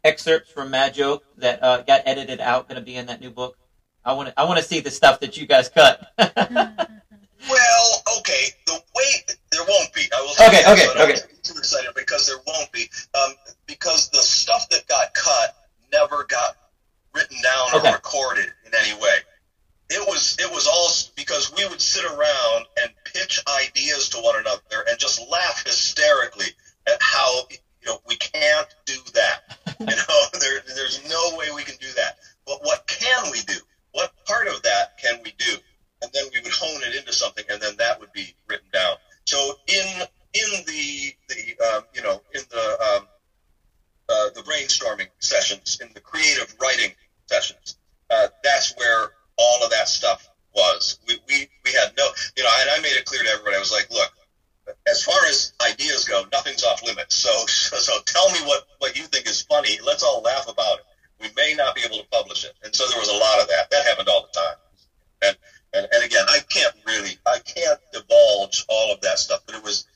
[0.08, 3.30] excerpts from Mad Joke that uh, got edited out going to be in that new
[3.30, 3.56] book?
[4.04, 6.08] I want to I want to see the stuff that you guys cut.
[7.48, 10.02] Well, okay, the way there won't be.
[10.12, 10.46] I will.
[10.48, 11.20] Okay, that, okay, so I don't okay.
[11.42, 12.90] Too excited because there won't be.
[13.14, 13.32] Um,
[13.66, 15.54] because the stuff that got cut
[15.92, 16.56] never got
[17.14, 17.90] written down Okay.
[17.90, 19.18] or recorded in any way.
[19.90, 24.36] It was it was all because we would sit around and pitch ideas to one
[24.40, 26.48] another and just laugh hysterically
[26.88, 27.42] at how
[27.82, 29.40] you know we can't do that.
[29.80, 32.16] You know, there, there's no way we can do that.
[32.44, 33.54] But what can we do?
[33.92, 35.56] What part of that can we do?
[36.02, 38.96] And then we would hone it into something, and then that would be written down.
[39.26, 40.02] So in
[40.34, 43.08] in the the um, you know in the um,
[44.08, 46.92] uh, the brainstorming sessions, in the creative writing
[47.26, 47.76] sessions,
[48.10, 50.98] uh, that's where all of that stuff was.
[51.06, 53.56] We, we we had no you know, and I made it clear to everybody.
[53.56, 54.10] I was like, look,
[54.86, 57.14] as far as ideas go, nothing's off limits.
[57.14, 59.78] So so tell me what what you think is funny.
[59.84, 60.84] Let's all laugh about it.
[61.20, 63.48] We may not be able to publish it, and so there was a lot of
[63.48, 63.70] that.
[63.70, 64.56] That happened all the time.
[65.22, 65.36] And
[65.74, 69.62] and, and again, I can't really, I can't divulge all of that stuff, but it
[69.62, 69.86] was,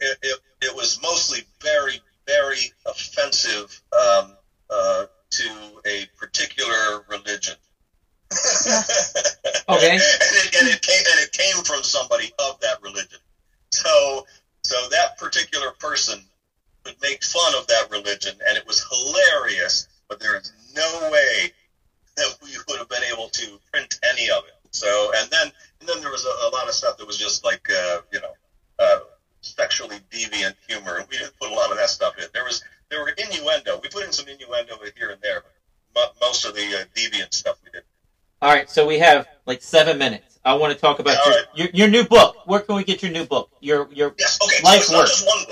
[0.00, 4.36] it, it, it was mostly very, very offensive um,
[4.68, 5.50] uh, to
[5.86, 7.56] a particular religion.
[9.68, 9.90] Okay.
[9.90, 13.18] and, it, and it came and it came from somebody of that religion.
[13.72, 14.24] So
[14.62, 16.24] so that particular person
[16.84, 19.88] would make fun of that religion, and it was hilarious.
[20.08, 21.52] But there is no way
[22.16, 24.56] that we would have been able to print any of it.
[24.76, 25.50] So and then
[25.80, 28.20] and then there was a, a lot of stuff that was just like uh, you
[28.20, 28.34] know
[28.78, 28.98] uh,
[29.40, 32.24] sexually deviant humor, and we didn't put a lot of that stuff in.
[32.32, 33.80] There was there were innuendo.
[33.82, 35.42] We put in some innuendo here and there,
[35.94, 37.82] but mo- most of the uh, deviant stuff we did.
[38.42, 40.38] All right, so we have like seven minutes.
[40.44, 41.44] I want to talk about your, right.
[41.54, 42.36] your your new book.
[42.44, 43.50] Where can we get your new book?
[43.60, 44.62] Your your Yes, okay.
[44.62, 45.08] Life so work.
[45.26, 45.45] one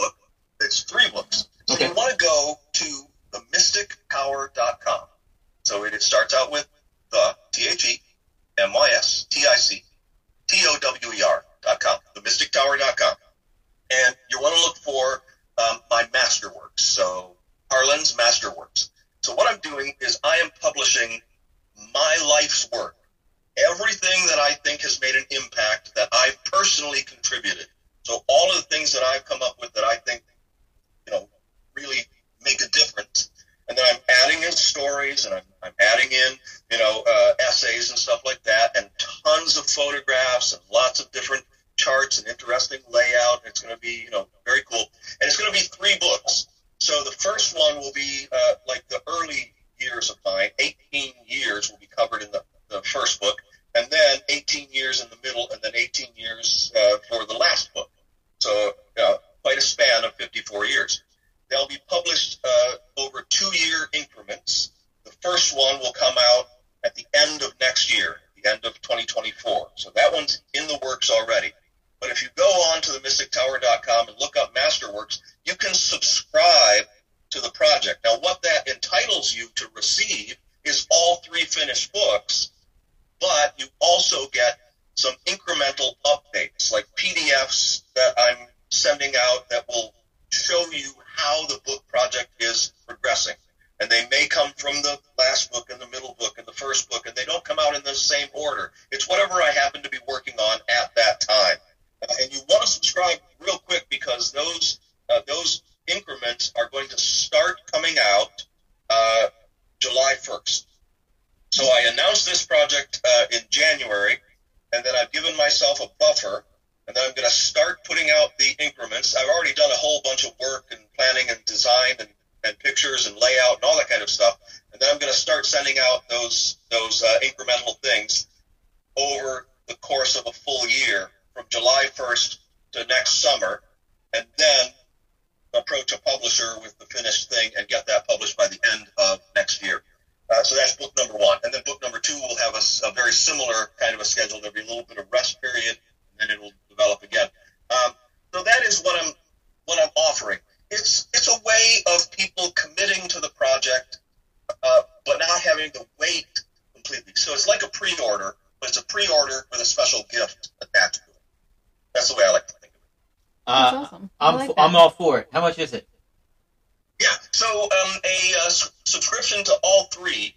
[169.85, 170.35] all three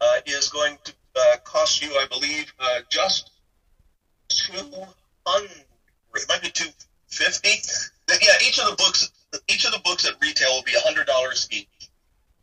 [0.00, 3.30] uh, is going to uh, cost you, I believe, uh, just
[4.28, 4.52] two
[5.26, 5.64] hundred.
[6.14, 6.68] It might be two
[7.08, 7.50] fifty.
[8.08, 8.16] Yeah.
[8.46, 9.10] Each of the books,
[9.48, 11.68] each of the books at retail will be hundred dollars each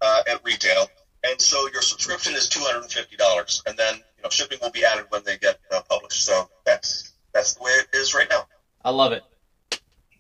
[0.01, 0.87] uh, at retail,
[1.23, 4.59] and so your subscription is two hundred and fifty dollars, and then you know shipping
[4.61, 6.23] will be added when they get uh, published.
[6.23, 8.47] So that's that's the way it is right now.
[8.83, 9.23] I love it.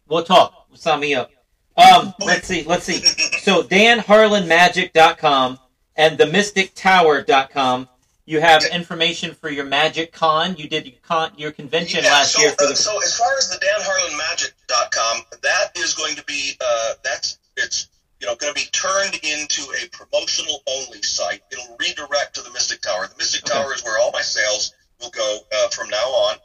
[0.07, 0.67] We'll talk.
[0.73, 1.31] Sign me up.
[1.77, 2.63] Um, let's see.
[2.63, 3.03] Let's see.
[3.47, 5.57] So danharlanmagic.com
[5.97, 7.89] and themystictower.com.
[8.25, 10.57] You have information for your Magic Con.
[10.57, 12.75] You did your con, your convention Yeah, last so, year for the.
[12.75, 17.87] so as far as the danharlanmagic.com, that is going to be uh, that's it's
[18.19, 21.41] you know going to be turned into a promotional only site.
[21.51, 23.07] It'll redirect to the Mystic Tower.
[23.07, 23.53] The Mystic Okay.
[23.61, 26.37] Tower is where all my sales will go uh, from now on.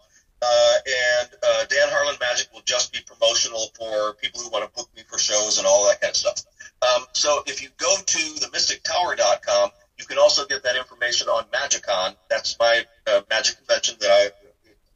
[0.45, 0.75] Uh,
[1.21, 4.89] and uh, Dan Harlan Magic will just be promotional for people who want to book
[4.97, 6.43] me for shows and all that kind of stuff.
[6.83, 12.17] Um, so if you go to themystictower.com, you can also get that information on Magicon.
[12.29, 14.31] That's my uh, magic convention that I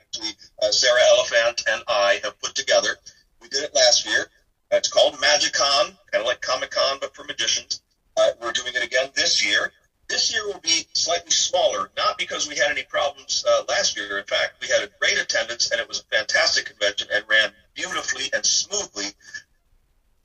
[0.01, 0.33] actually
[0.63, 2.97] uh, Sarah Elephant and I have put together.
[3.41, 4.27] We did it last year.
[4.73, 7.81] Uh, it's called Magicon, kind of like Comic Con, but for magicians.
[8.17, 9.71] Uh, we're doing it again this year.
[10.09, 14.19] This year will be slightly smaller, not because we had any problems uh, last year.
[14.19, 17.51] In fact, we had a great attendance and it was a fantastic convention and ran
[17.75, 19.07] beautifully and smoothly.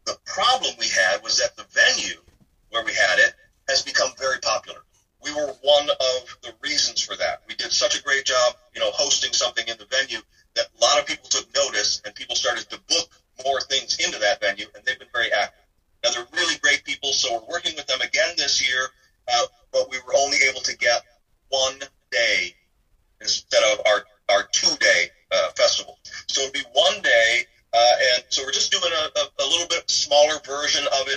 [0.05, 2.21] The problem we had was that the venue
[2.69, 3.33] where we had it
[3.67, 4.79] has become very popular.
[5.21, 7.41] We were one of the reasons for that.
[7.47, 10.19] We did such a great job, you know, hosting something in the venue
[10.55, 13.07] that a lot of people took notice and people started to book
[13.45, 15.63] more things into that venue, and they've been very active.
[16.03, 18.87] Now they're really great people, so we're working with them again this year,
[19.27, 21.03] uh, but we were only able to get
[21.49, 21.79] one
[22.11, 22.55] day
[23.19, 25.97] instead of our our two day uh, festival.
[26.27, 26.40] So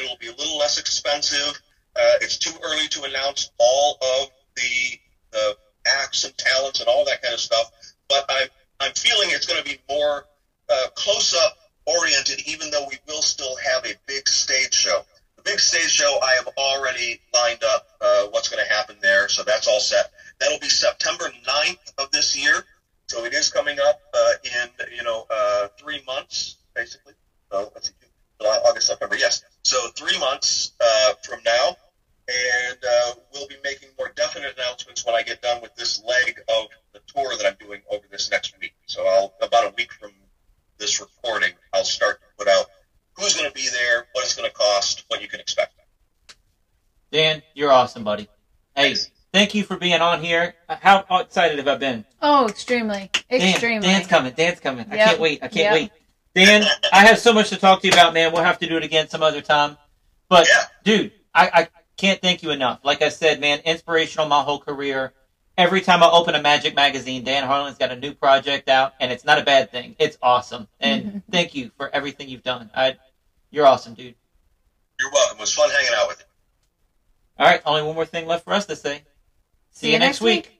[0.01, 1.61] little less expensive.
[1.97, 4.99] Uh, it's too early to announce all of the
[5.33, 7.71] the acts and talents and all that kind of stuff,
[8.09, 8.49] but I'm
[8.81, 10.27] I'm feeling it's going to be more
[10.69, 15.05] uh, close up oriented, even though we will still have a big stage show.
[15.37, 19.29] The big stage show I have already lined up uh, what's going to happen there,
[19.29, 20.11] so that's all set.
[20.39, 22.65] That'll be September 9th of this year,
[23.09, 27.13] so it is coming up uh, in you know uh, three months basically.
[27.53, 27.95] So let's see,
[28.41, 29.17] July, August, September.
[29.17, 31.77] Yes, so three months uh, from now,
[32.29, 36.41] and uh, we'll be making more definite announcements when I get done with this leg
[36.49, 38.73] of the tour that I'm doing over this next week.
[38.87, 40.11] So I'll about a week from
[40.79, 42.67] this recording, I'll start to put out
[43.17, 45.73] who's going to be there, what it's going to cost, what you can expect.
[47.13, 48.29] Dan, you're awesome, buddy.
[48.75, 48.97] Hey,
[49.45, 50.55] thank you for being on here.
[50.71, 52.07] Uh, how excited have I been?
[52.23, 53.11] Oh, extremely.
[53.31, 53.87] extremely.
[53.87, 54.33] Dan, Dan's coming.
[54.33, 54.87] Dan's coming.
[54.91, 55.43] I can't wait.
[55.43, 55.75] I can't Yep.
[55.75, 55.93] wait.
[56.35, 58.33] Dan, I have so much to talk to you about, man.
[58.33, 59.77] We'll have to do it again some other time.
[60.31, 60.65] But, Yeah.
[60.83, 61.69] dude, I, I
[61.99, 62.81] can't thank you enough.
[62.85, 65.13] Like I said, man, inspirational my whole career.
[65.59, 69.13] Every time I open a Magic magazine, Dan Harlan's got a new project out, and
[69.13, 69.95] it's not a bad thing.
[69.99, 70.69] It's awesome.
[70.81, 71.19] And mm-hmm.
[71.31, 72.71] thank you for everything you've done.
[72.75, 72.97] I,
[73.51, 74.15] you're awesome, dude.
[74.99, 75.37] You're welcome.
[75.37, 76.25] It was fun hanging out with you.
[77.39, 79.03] All right, only one more thing left for us to say.
[79.75, 80.51] See, you next week.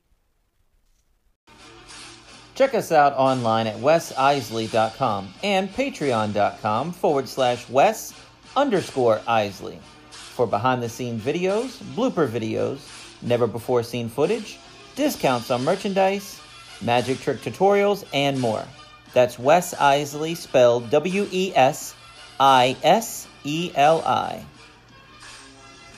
[2.55, 8.15] Check us out online at wesiseli.com and patreon.com forward slash wes
[8.57, 9.79] underscore iseli
[10.11, 12.79] for behind the scenes videos, blooper videos,
[13.23, 14.59] never before seen footage,
[14.97, 16.41] discounts on merchandise,
[16.81, 18.65] magic trick tutorials, and more.
[19.13, 21.95] That's Wes Iseli spelled W E S
[22.39, 24.45] I S E L I.